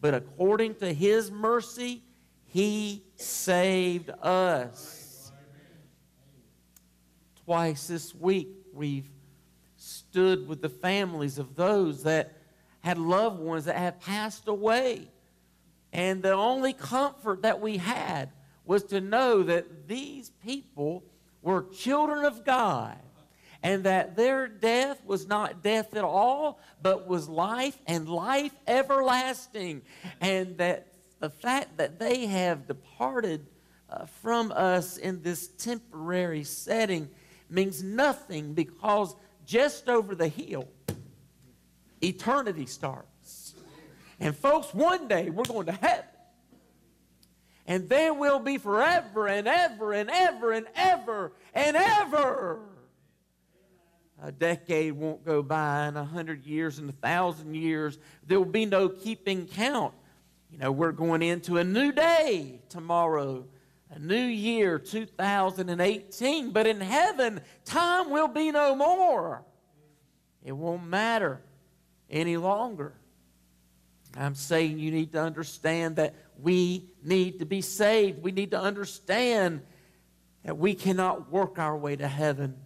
[0.00, 2.02] but according to his mercy,
[2.46, 5.30] he saved us.
[7.44, 9.08] Twice this week, we've
[9.76, 12.32] stood with the families of those that
[12.80, 15.08] had loved ones that had passed away.
[15.92, 18.30] And the only comfort that we had
[18.64, 21.04] was to know that these people
[21.40, 22.98] were children of God
[23.66, 29.82] and that their death was not death at all, but was life and life everlasting.
[30.20, 30.86] And that
[31.18, 33.44] the fact that they have departed
[33.90, 37.10] uh, from us in this temporary setting
[37.50, 40.68] means nothing because just over the hill,
[42.00, 43.54] eternity starts.
[44.20, 46.04] And, folks, one day we're going to heaven.
[47.66, 52.60] And there will be forever and ever and ever and ever and ever.
[54.22, 57.98] A decade won't go by, and a hundred years and a thousand years.
[58.26, 59.92] There will be no keeping count.
[60.50, 63.44] You know, we're going into a new day tomorrow,
[63.90, 66.50] a new year, 2018.
[66.50, 69.44] But in heaven, time will be no more.
[70.42, 71.42] It won't matter
[72.08, 72.94] any longer.
[74.16, 78.22] I'm saying you need to understand that we need to be saved.
[78.22, 79.60] We need to understand
[80.44, 82.56] that we cannot work our way to heaven.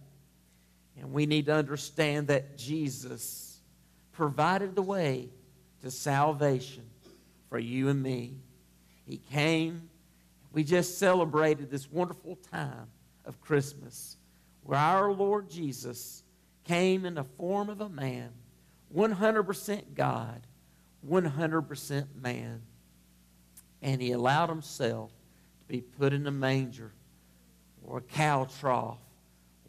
[1.01, 3.59] And we need to understand that Jesus
[4.11, 5.29] provided the way
[5.81, 6.83] to salvation
[7.49, 8.35] for you and me.
[9.07, 9.89] He came.
[10.53, 12.87] We just celebrated this wonderful time
[13.25, 14.17] of Christmas
[14.63, 16.21] where our Lord Jesus
[16.65, 18.29] came in the form of a man,
[18.95, 20.45] 100% God,
[21.09, 22.61] 100% man.
[23.81, 26.91] And he allowed himself to be put in a manger
[27.83, 28.99] or a cow trough,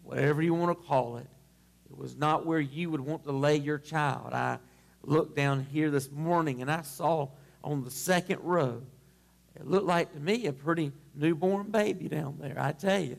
[0.02, 1.26] whatever you want to call it.
[1.90, 4.32] It was not where you would want to lay your child.
[4.32, 4.58] I
[5.02, 7.28] looked down here this morning and I saw
[7.62, 8.82] on the second row,
[9.54, 13.18] it looked like to me a pretty newborn baby down there, I tell you.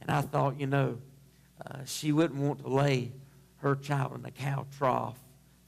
[0.00, 0.98] And I thought, you know,
[1.66, 3.12] uh, she wouldn't want to lay
[3.56, 5.18] her child in a cow trough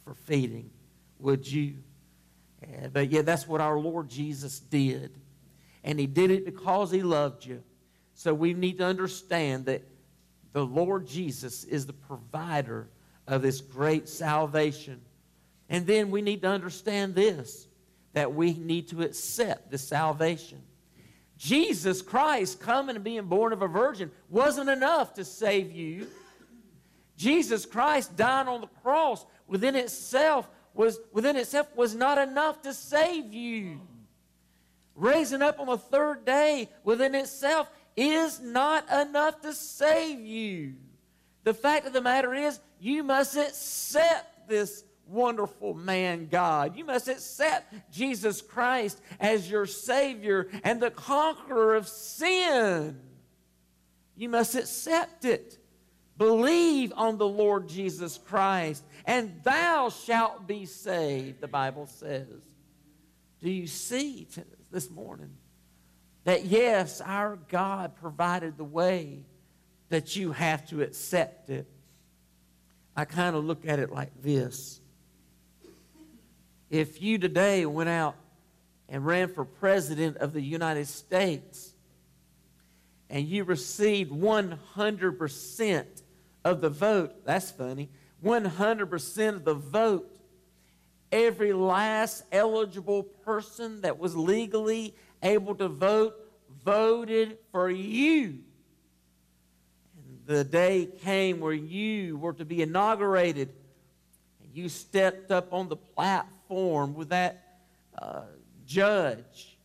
[0.05, 0.71] for feeding,
[1.19, 1.75] would you?
[2.63, 5.11] Uh, but yeah, that's what our Lord Jesus did.
[5.83, 7.63] And he did it because he loved you.
[8.15, 9.83] So we need to understand that
[10.53, 12.89] the Lord Jesus is the provider
[13.27, 15.01] of this great salvation.
[15.69, 17.67] And then we need to understand this
[18.13, 20.61] that we need to accept this salvation.
[21.37, 26.07] Jesus Christ coming and being born of a virgin wasn't enough to save you.
[27.17, 32.75] Jesus Christ dying on the cross within itself was within itself was not enough to
[32.75, 33.81] save you.
[34.95, 37.71] Raising up on the third day within itself
[38.01, 40.75] is not enough to save you.
[41.45, 46.77] The fact of the matter is, you must accept this wonderful man God.
[46.77, 53.01] You must accept Jesus Christ as your Savior and the conqueror of sin.
[54.17, 55.59] You must accept it.
[56.17, 62.43] Believe on the Lord Jesus Christ, and thou shalt be saved, the Bible says.
[63.43, 64.29] Do you see
[64.71, 65.31] this morning
[66.31, 69.25] that yes, our God provided the way
[69.89, 71.67] that you have to accept it?
[72.95, 74.81] I kind of look at it like this
[76.71, 78.15] if you today went out
[78.89, 81.75] and ran for president of the United States
[83.09, 85.85] and you received 100%
[86.45, 87.89] of the vote, that's funny,
[88.25, 90.17] 100% of the vote,
[91.11, 96.15] every last eligible person that was legally able to vote
[96.65, 98.39] voted for you.
[99.97, 103.53] And the day came where you were to be inaugurated
[104.43, 107.61] and you stepped up on the platform with that
[107.99, 108.23] uh,
[108.67, 109.57] judge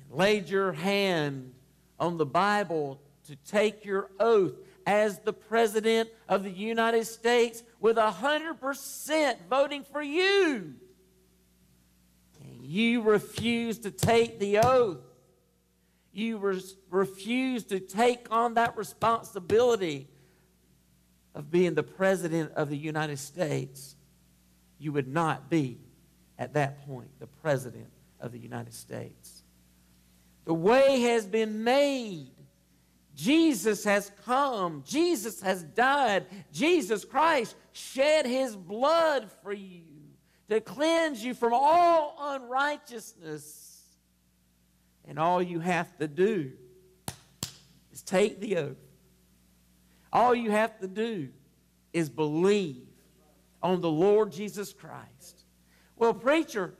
[0.00, 1.52] and laid your hand
[1.98, 4.54] on the Bible to take your oath
[4.86, 10.74] as the President of the United States with 100% voting for you.
[12.42, 14.98] And you refused to take the oath.
[16.12, 20.08] You res- refuse to take on that responsibility
[21.34, 23.94] of being the President of the United States.
[24.78, 25.78] You would not be,
[26.38, 29.42] at that point, the President of the United States.
[30.44, 32.32] The way has been made.
[33.14, 34.82] Jesus has come.
[34.86, 36.26] Jesus has died.
[36.52, 39.82] Jesus Christ shed his blood for you
[40.48, 43.69] to cleanse you from all unrighteousness.
[45.10, 46.52] And all you have to do
[47.92, 48.76] is take the oath.
[50.12, 51.30] All you have to do
[51.92, 52.86] is believe
[53.60, 55.46] on the Lord Jesus Christ.
[55.96, 56.74] Well, preacher,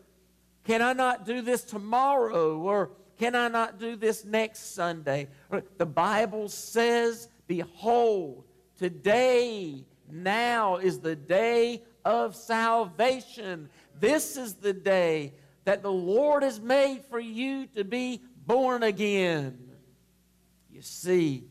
[0.65, 2.57] can I not do this tomorrow?
[2.57, 5.27] Or can I not do this next Sunday?
[5.79, 8.45] The Bible says, Behold,
[8.79, 13.71] today, now is the day of salvation.
[13.99, 15.33] This is the day
[15.71, 19.57] that the Lord has made for you to be born again.
[20.69, 21.45] You see,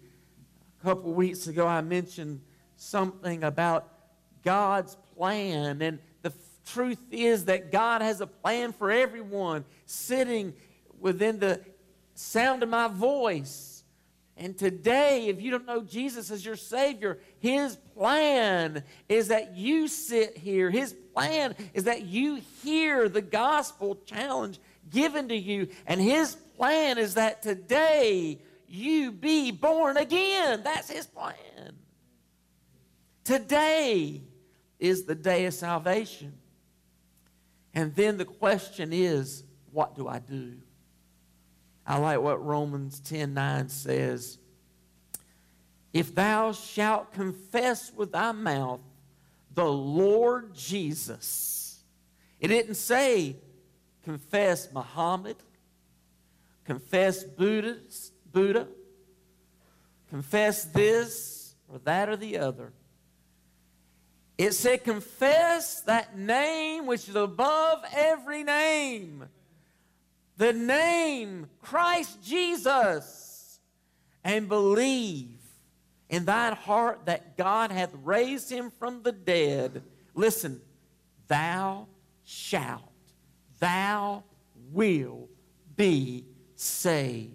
[0.78, 2.42] a couple weeks ago I mentioned
[2.76, 3.88] something about
[4.44, 6.34] God's plan, and the
[6.66, 10.54] truth is that God has a plan for everyone sitting
[11.00, 11.62] within the
[12.14, 13.86] sound of my voice.
[14.36, 19.88] And today, if you don't know Jesus as your Savior, His plan is that you
[19.88, 20.70] sit here.
[20.70, 24.60] His plan is that you hear the gospel challenge
[24.90, 25.68] given to you.
[25.86, 30.62] And His plan is that today you be born again.
[30.64, 31.76] That's His plan.
[33.24, 34.22] Today
[34.80, 36.34] is the day of salvation.
[37.74, 40.54] And then the question is, what do I do?
[41.86, 44.38] I like what Romans 10 9 says.
[45.92, 48.82] If thou shalt confess with thy mouth
[49.54, 51.80] the Lord Jesus,
[52.40, 53.36] it didn't say
[54.04, 55.38] confess Muhammad,
[56.66, 57.78] confess Buddha,
[58.32, 58.68] Buddha,
[60.10, 62.74] confess this or that or the other.
[64.38, 69.26] It said, confess that name which is above every name.
[70.38, 73.60] The name Christ Jesus.
[74.24, 75.39] And believe
[76.10, 79.84] in thine heart that God hath raised him from the dead.
[80.16, 80.62] Listen,
[81.28, 81.88] thou
[82.24, 82.92] shalt,
[83.60, 84.24] thou
[84.72, 85.30] will
[85.76, 87.34] be saved.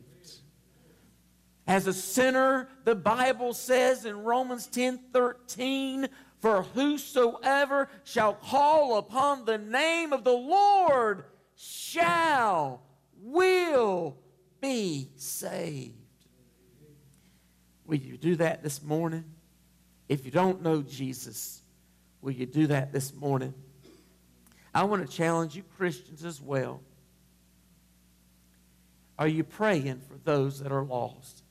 [1.67, 6.09] As a sinner, the Bible says in Romans 10 13,
[6.41, 11.25] for whosoever shall call upon the name of the Lord
[11.57, 12.83] shall,
[13.19, 14.19] will
[14.61, 16.04] be saved.
[17.87, 19.25] Will you do that this morning?
[20.09, 21.63] If you don't know Jesus,
[22.21, 23.55] will you do that this morning?
[24.75, 26.81] I want to challenge you, Christians, as well.
[29.19, 31.43] Are you praying for those that are lost?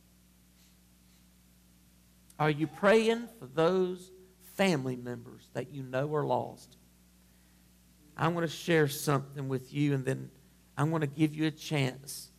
[2.37, 4.11] Are you praying for those
[4.55, 6.77] family members that you know are lost?
[8.17, 10.29] I'm going to share something with you, and then
[10.77, 12.29] I'm going to give you a chance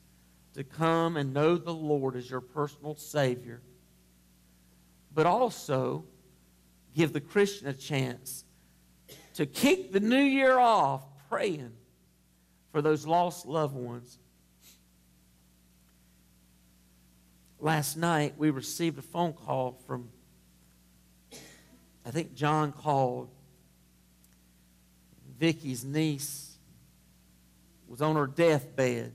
[0.55, 3.63] to come and know the Lord as your personal Savior,
[5.15, 6.05] but also
[6.95, 8.45] give the Christian a chance
[9.35, 11.73] to kick the new year off praying
[12.73, 14.19] for those lost loved ones.
[17.61, 20.11] Last night, we received a phone call from,
[22.05, 23.31] I think John called.
[25.39, 26.57] Vicky's niece
[27.89, 29.13] was on her deathbed.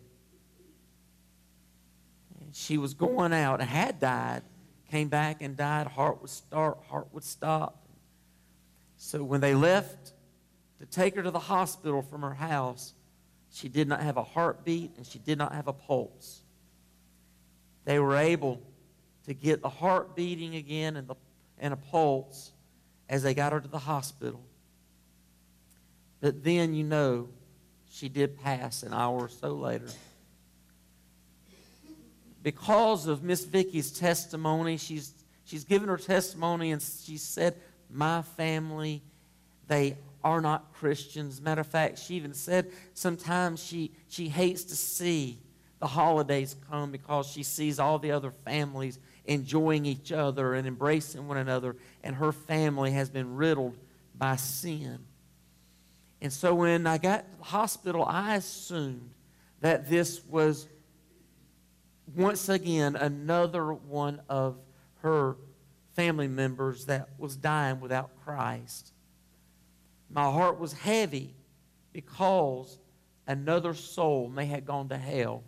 [2.39, 4.43] And she was going out and had died,
[4.89, 5.87] came back and died.
[5.87, 7.87] Heart would start, heart would stop.
[8.97, 10.13] So when they left
[10.79, 12.93] to take her to the hospital from her house,
[13.51, 16.41] she did not have a heartbeat and she did not have a pulse.
[17.85, 18.61] They were able
[19.25, 21.15] to get the heart beating again and, the,
[21.57, 22.51] and a pulse
[23.07, 24.41] as they got her to the hospital.
[26.21, 27.29] But then you know
[27.89, 29.87] she did pass an hour or so later.
[32.41, 35.13] Because of Miss Vicky's testimony, she's,
[35.43, 37.55] she's given her testimony and she said,
[37.89, 39.01] My family,
[39.67, 41.41] they are not Christians.
[41.41, 45.39] Matter of fact, she even said sometimes she, she hates to see
[45.79, 51.27] the holidays come because she sees all the other families enjoying each other and embracing
[51.27, 53.77] one another, and her family has been riddled
[54.17, 54.99] by sin.
[56.21, 59.11] And so when I got to the hospital, I assumed
[59.61, 60.67] that this was
[62.15, 64.57] once again another one of
[65.01, 65.37] her
[65.95, 68.93] family members that was dying without Christ.
[70.09, 71.35] My heart was heavy
[71.93, 72.79] because
[73.27, 75.43] another soul may have gone to hell.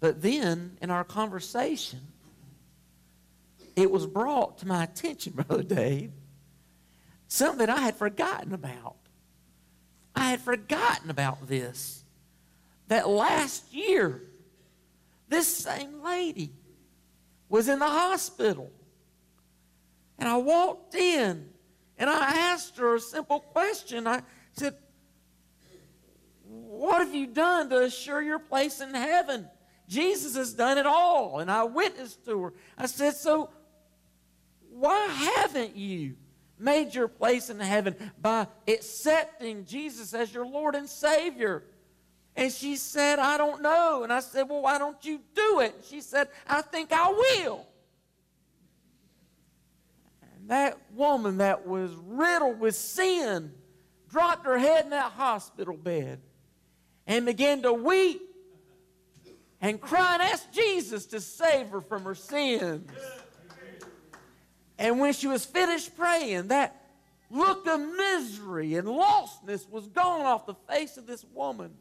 [0.00, 2.00] But then, in our conversation,
[3.76, 6.12] it was brought to my attention, Brother Dave,
[7.28, 8.96] something I had forgotten about.
[10.14, 12.01] I had forgotten about this.
[12.88, 14.22] That last year,
[15.28, 16.52] this same lady
[17.48, 18.70] was in the hospital.
[20.18, 21.48] And I walked in
[21.98, 24.06] and I asked her a simple question.
[24.06, 24.22] I
[24.52, 24.74] said,
[26.48, 29.48] What have you done to assure your place in heaven?
[29.88, 31.40] Jesus has done it all.
[31.40, 32.52] And I witnessed to her.
[32.78, 33.50] I said, So
[34.70, 36.16] why haven't you
[36.58, 41.64] made your place in heaven by accepting Jesus as your Lord and Savior?
[42.34, 44.04] And she said, I don't know.
[44.04, 45.74] And I said, Well, why don't you do it?
[45.88, 47.66] She said, I think I will.
[50.22, 53.52] And that woman that was riddled with sin
[54.08, 56.20] dropped her head in that hospital bed
[57.06, 58.22] and began to weep
[59.60, 62.90] and cry and ask Jesus to save her from her sins.
[64.78, 66.82] And when she was finished praying, that
[67.30, 71.72] look of misery and lostness was gone off the face of this woman.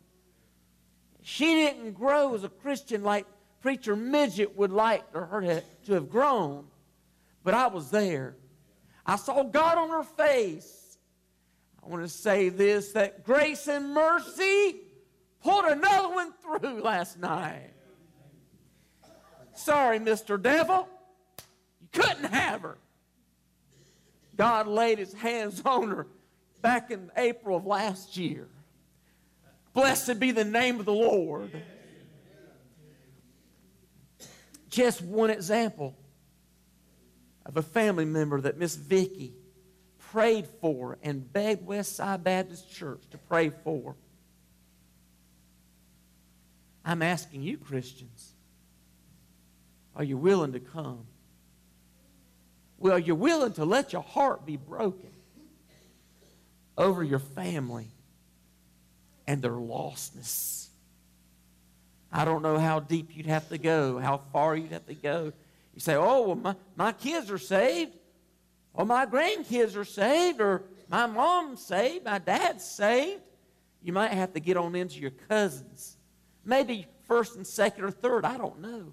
[1.21, 3.25] She didn't grow as a Christian like
[3.61, 6.65] preacher midget would like her to have grown,
[7.43, 8.35] but I was there.
[9.05, 10.97] I saw God on her face.
[11.83, 14.77] I want to say this that grace and mercy
[15.43, 17.73] pulled another one through last night.
[19.53, 20.41] Sorry, Mr.
[20.41, 20.87] Devil.
[21.81, 22.77] You couldn't have her.
[24.37, 26.07] God laid his hands on her
[26.61, 28.47] back in April of last year.
[29.73, 31.51] Blessed be the name of the Lord.
[34.69, 35.95] Just one example
[37.45, 39.33] of a family member that Miss Vicky
[39.97, 43.95] prayed for and begged Westside Baptist Church to pray for.
[46.83, 48.33] I'm asking you, Christians,
[49.95, 51.05] are you willing to come?
[52.77, 55.11] Well, you're willing to let your heart be broken
[56.77, 57.89] over your family
[59.31, 60.67] and their lostness.
[62.11, 65.31] I don't know how deep you'd have to go, how far you'd have to go.
[65.73, 67.93] You say, oh, well, my, my kids are saved,
[68.73, 73.21] or my grandkids are saved, or my mom's saved, my dad's saved.
[73.81, 75.95] You might have to get on into your cousins.
[76.43, 78.91] Maybe first and second or third, I don't know.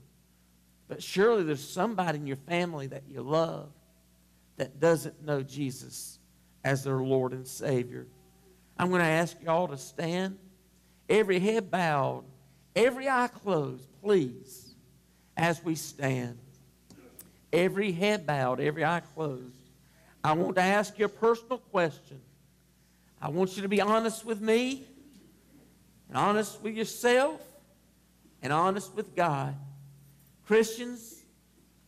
[0.87, 3.71] But surely there's somebody in your family that you love
[4.57, 6.21] that doesn't know Jesus
[6.63, 8.07] as their Lord and Savior.
[8.79, 10.39] I'm going to ask you all to stand,
[11.09, 12.25] every head bowed,
[12.77, 14.75] every eye closed, please,
[15.37, 16.39] as we stand.
[17.53, 19.43] Every head bowed, every eye closed.
[20.23, 22.21] I want to ask you a personal question.
[23.21, 24.85] I want you to be honest with me,
[26.09, 27.41] and honest with yourself,
[28.43, 29.57] and honest with God.
[30.47, 31.23] Christians,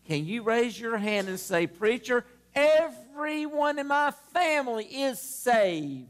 [0.07, 2.25] can you raise your hand and say, Preacher,
[2.55, 6.09] everyone in my family is saved?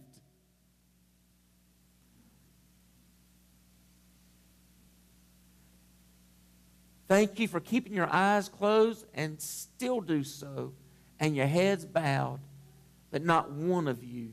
[7.10, 10.74] Thank you for keeping your eyes closed and still do so,
[11.18, 12.38] and your heads bowed,
[13.10, 14.32] but not one of you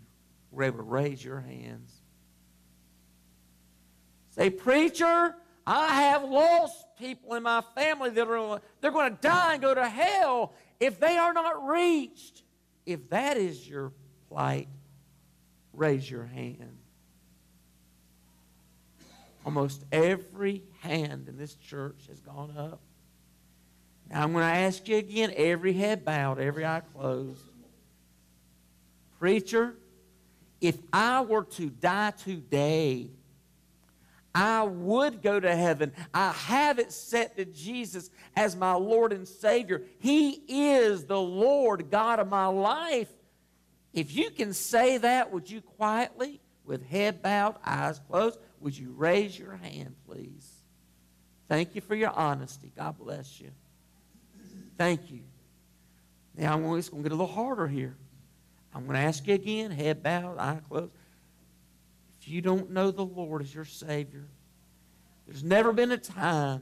[0.51, 1.91] were able to raise your hands.
[4.35, 9.53] Say, Preacher, I have lost people in my family that are they're going to die
[9.53, 12.43] and go to hell if they are not reached.
[12.85, 13.91] If that is your
[14.29, 14.67] plight,
[15.73, 16.77] raise your hand.
[19.43, 22.81] Almost every hand in this church has gone up.
[24.09, 27.41] Now I'm going to ask you again, every head bowed, every eye closed.
[29.19, 29.75] Preacher,
[30.61, 33.09] if I were to die today,
[34.33, 35.93] I would go to heaven.
[36.13, 39.81] I have accepted Jesus as my Lord and Savior.
[39.99, 43.09] He is the Lord God of my life.
[43.93, 48.91] If you can say that, would you quietly, with head bowed, eyes closed, would you
[48.91, 50.56] raise your hand, please?
[51.47, 52.71] Thank you for your honesty.
[52.75, 53.49] God bless you.
[54.77, 55.21] Thank you.
[56.35, 57.95] Now, I'm it's going to get a little harder here.
[58.73, 60.91] I'm going to ask you again, head bowed, eye closed.
[62.21, 64.27] If you don't know the Lord as your Savior,
[65.25, 66.61] there's never been a time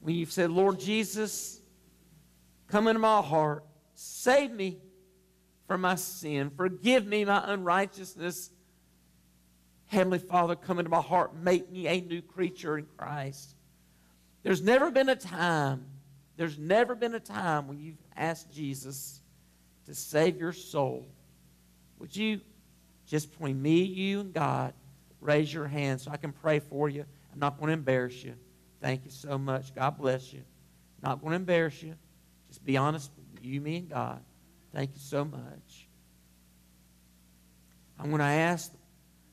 [0.00, 1.60] when you've said, Lord Jesus,
[2.68, 3.64] come into my heart,
[3.94, 4.78] save me
[5.66, 8.50] from my sin, forgive me my unrighteousness,
[9.86, 13.54] Heavenly Father, come into my heart, make me a new creature in Christ.
[14.42, 15.84] There's never been a time,
[16.36, 19.20] there's never been a time when you've asked Jesus
[19.86, 21.06] to save your soul.
[21.98, 22.40] Would you,
[23.06, 24.72] just between me, you, and God,
[25.20, 27.04] raise your hand so I can pray for you?
[27.32, 28.34] I'm not going to embarrass you.
[28.80, 29.74] Thank you so much.
[29.74, 30.42] God bless you.
[31.02, 31.94] Not going to embarrass you.
[32.48, 33.10] Just be honest
[33.42, 34.20] you, me, and God.
[34.72, 35.88] Thank you so much.
[37.98, 38.72] I'm going to ask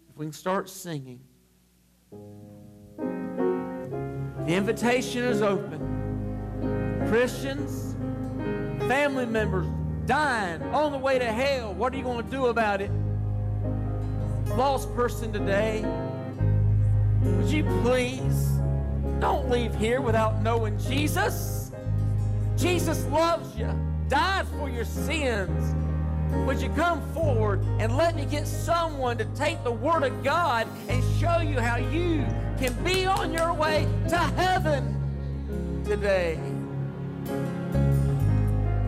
[0.10, 1.20] if we can start singing.
[4.46, 7.06] The invitation is open.
[7.10, 7.96] Christians,
[8.88, 9.66] family members
[10.06, 11.74] dying on the way to hell.
[11.74, 12.92] What are you going to do about it?
[14.56, 15.84] Lost person today,
[17.24, 18.60] would you please
[19.20, 21.72] don't leave here without knowing Jesus?
[22.56, 23.68] Jesus loves you,
[24.10, 25.74] died for your sins.
[26.46, 30.68] Would you come forward and let me get someone to take the Word of God
[30.88, 32.26] and show you how you
[32.58, 36.40] can be on your way to heaven today?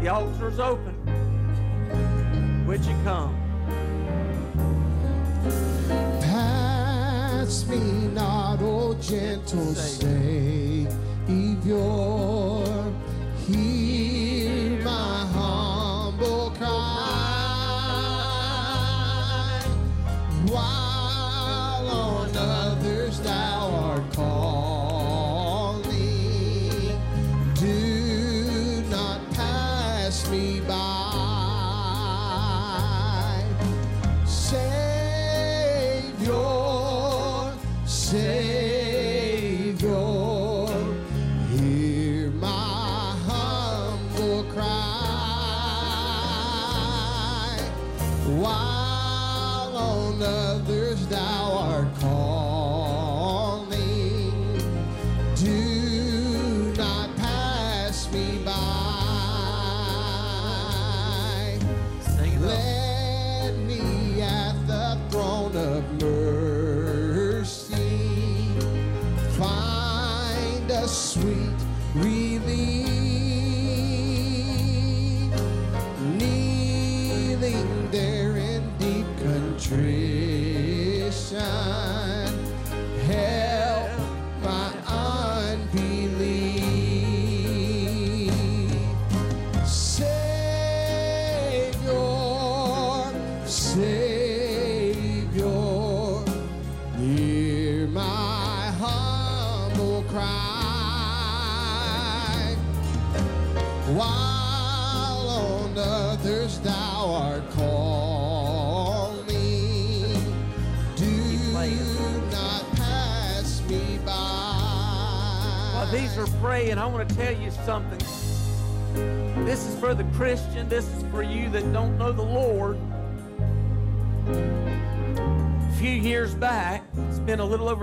[0.01, 0.95] The altar's open.
[2.67, 3.35] Would you come?
[6.21, 7.79] Pass me
[8.09, 10.87] not, O gentle Savior.
[13.47, 13.86] Hear
[20.49, 20.76] While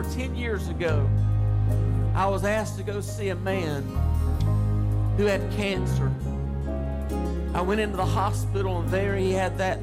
[0.05, 1.09] over 10 years ago,
[2.15, 3.83] I was asked to go see a man
[5.17, 6.11] who had cancer.
[7.55, 9.79] I went into the hospital, and there he had that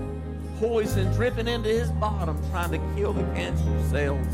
[0.59, 4.27] poison dripping into his bottom, trying to kill the cancer cells.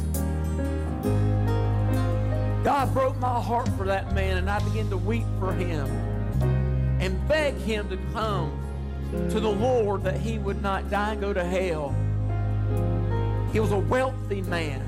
[2.63, 5.85] God broke my heart for that man, and I began to weep for him
[6.99, 8.51] and beg him to come
[9.29, 11.95] to the Lord that he would not die and go to hell.
[13.53, 14.86] He was a wealthy man,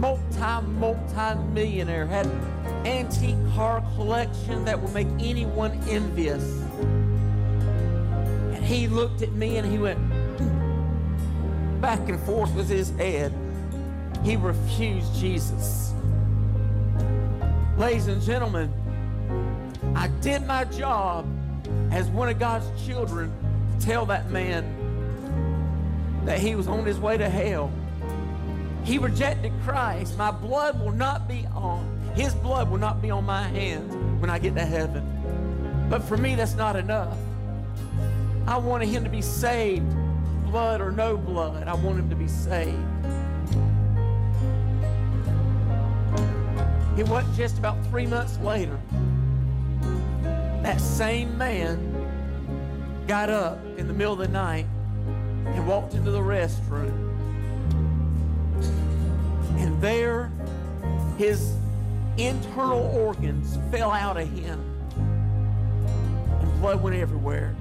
[0.00, 6.42] multi, multi millionaire, had an antique car collection that would make anyone envious.
[8.54, 13.34] And he looked at me and he went hmm, back and forth with his head.
[14.24, 15.92] He refused Jesus.
[17.76, 18.72] Ladies and gentlemen,
[19.94, 21.26] I did my job
[21.90, 23.30] as one of God's children
[23.78, 24.64] to tell that man
[26.24, 27.70] that he was on his way to hell.
[28.84, 30.16] He rejected Christ.
[30.16, 34.30] My blood will not be on, his blood will not be on my hands when
[34.30, 35.86] I get to heaven.
[35.88, 37.16] But for me, that's not enough.
[38.46, 39.86] I wanted him to be saved,
[40.44, 41.66] blood or no blood.
[41.68, 42.76] I want him to be saved.
[46.98, 48.78] It wasn't just about three months later.
[50.62, 51.96] That same man
[53.06, 54.66] got up in the middle of the night
[55.46, 57.09] and walked into the restroom.
[59.60, 60.32] And there,
[61.18, 61.54] his
[62.16, 64.58] internal organs fell out of him,
[66.40, 67.54] and blood went everywhere.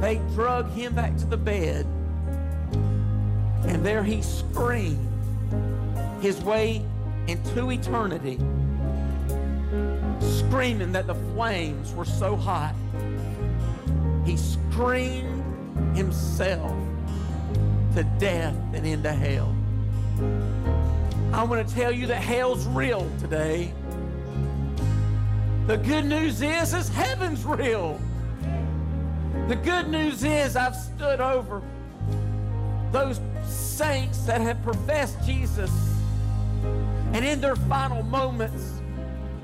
[0.00, 1.86] They drug him back to the bed,
[3.66, 5.08] and there he screamed
[6.20, 6.84] his way
[7.26, 8.38] into eternity,
[10.20, 12.74] screaming that the flames were so hot.
[14.26, 16.76] He screamed himself
[17.94, 19.53] to death and into hell.
[21.32, 23.72] I want to tell you that hell's real today.
[25.66, 28.00] The good news is, is heaven's real.
[29.48, 31.62] The good news is I've stood over
[32.92, 35.70] those saints that have professed Jesus.
[37.12, 38.80] And in their final moments,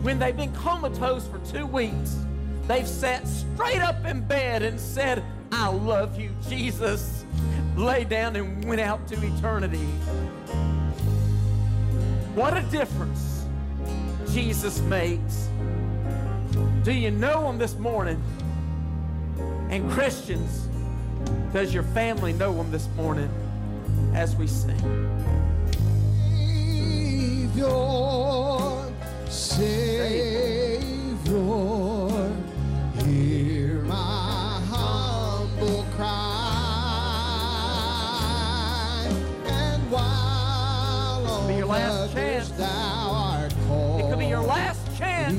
[0.03, 2.17] when they've been comatose for two weeks,
[2.67, 7.25] they've sat straight up in bed and said, I love you, Jesus.
[7.77, 9.89] Lay down and went out to eternity.
[12.35, 13.45] What a difference
[14.33, 15.49] Jesus makes.
[16.85, 18.23] Do you know him this morning?
[19.69, 20.69] And Christians,
[21.53, 23.29] does your family know him this morning
[24.15, 24.79] as we sing?
[27.51, 27.69] Savior,
[29.29, 30.71] Savior,
[33.05, 36.37] hear my humble cry.
[39.47, 41.67] And while on Be your
[42.15, 44.01] last chance.
[44.01, 45.37] It could be your last chance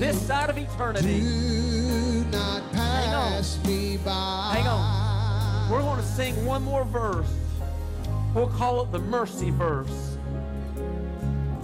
[0.00, 1.20] this side of eternity.
[1.20, 4.50] do not pass me by.
[4.54, 5.70] Hang on.
[5.70, 7.32] We're going to sing one more verse.
[8.34, 10.18] We'll call it the mercy verse.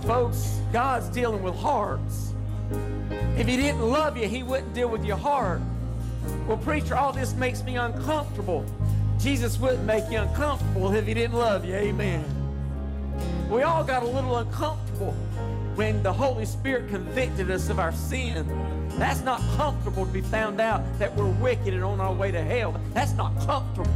[0.07, 2.33] Folks, God's dealing with hearts.
[3.37, 5.61] If He didn't love you, He wouldn't deal with your heart.
[6.47, 8.65] Well, preacher, all this makes me uncomfortable.
[9.19, 11.75] Jesus wouldn't make you uncomfortable if He didn't love you.
[11.75, 12.40] Amen.
[13.51, 15.11] We all got a little uncomfortable
[15.75, 18.47] when the Holy Spirit convicted us of our sin.
[18.91, 22.41] That's not comfortable to be found out that we're wicked and on our way to
[22.41, 22.81] hell.
[22.95, 23.91] That's not comfortable.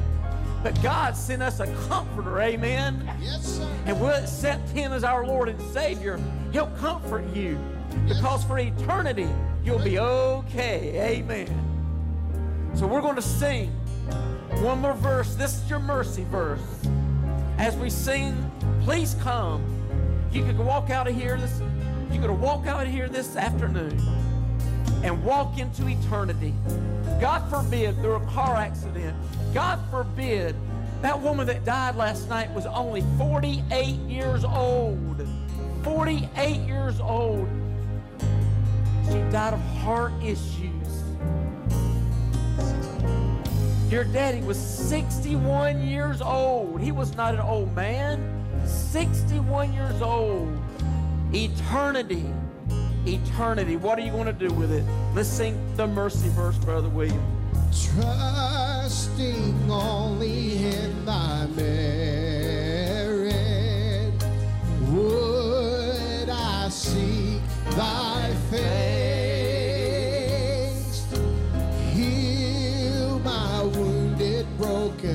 [0.65, 3.09] But God sent us a comforter, amen?
[3.21, 3.69] Yes, sir.
[3.87, 6.19] And we'll accept Him as our Lord and Savior.
[6.51, 7.57] He'll comfort you
[8.09, 9.29] because for eternity
[9.63, 11.49] you'll be okay, amen.
[12.75, 13.71] So we're going to sing
[14.63, 15.37] one more verse.
[15.37, 16.61] This is your mercy verse.
[17.65, 18.51] As we sing,
[18.83, 19.65] please come.
[20.31, 21.63] You could walk out of here this.
[22.13, 23.99] You could walk out of here this afternoon
[25.03, 26.53] and walk into eternity.
[27.23, 29.17] God forbid through a car accident.
[29.55, 30.55] God forbid
[31.01, 35.27] that woman that died last night was only 48 years old.
[35.85, 37.49] 48 years old.
[39.07, 40.84] She died of heart issues.
[43.95, 46.81] Your daddy was 61 years old.
[46.81, 48.19] He was not an old man.
[48.67, 50.53] 61 years old.
[51.33, 52.25] Eternity.
[53.07, 53.77] Eternity.
[53.77, 54.83] What are you going to do with it?
[55.15, 57.23] Let's sing the mercy verse, Brother William.
[57.95, 63.05] Trusting only in thy merit,
[64.91, 67.41] would I seek
[67.77, 68.94] thy face.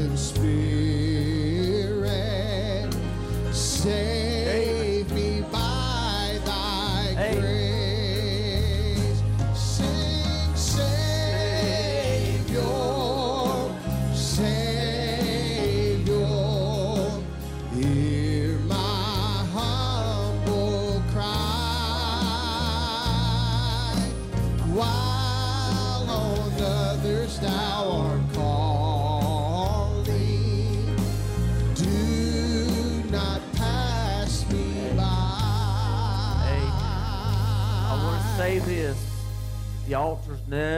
[0.08, 0.79] Spirit.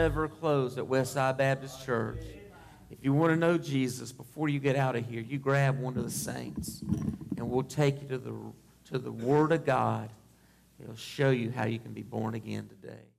[0.02, 2.24] Never closed at Westside Baptist Church.
[2.90, 5.96] If you want to know Jesus before you get out of here, you grab one
[5.96, 6.82] of the saints
[7.36, 8.34] and we'll take you to the,
[8.90, 10.10] to the Word of God.
[10.82, 13.11] It'll show you how you can be born again today.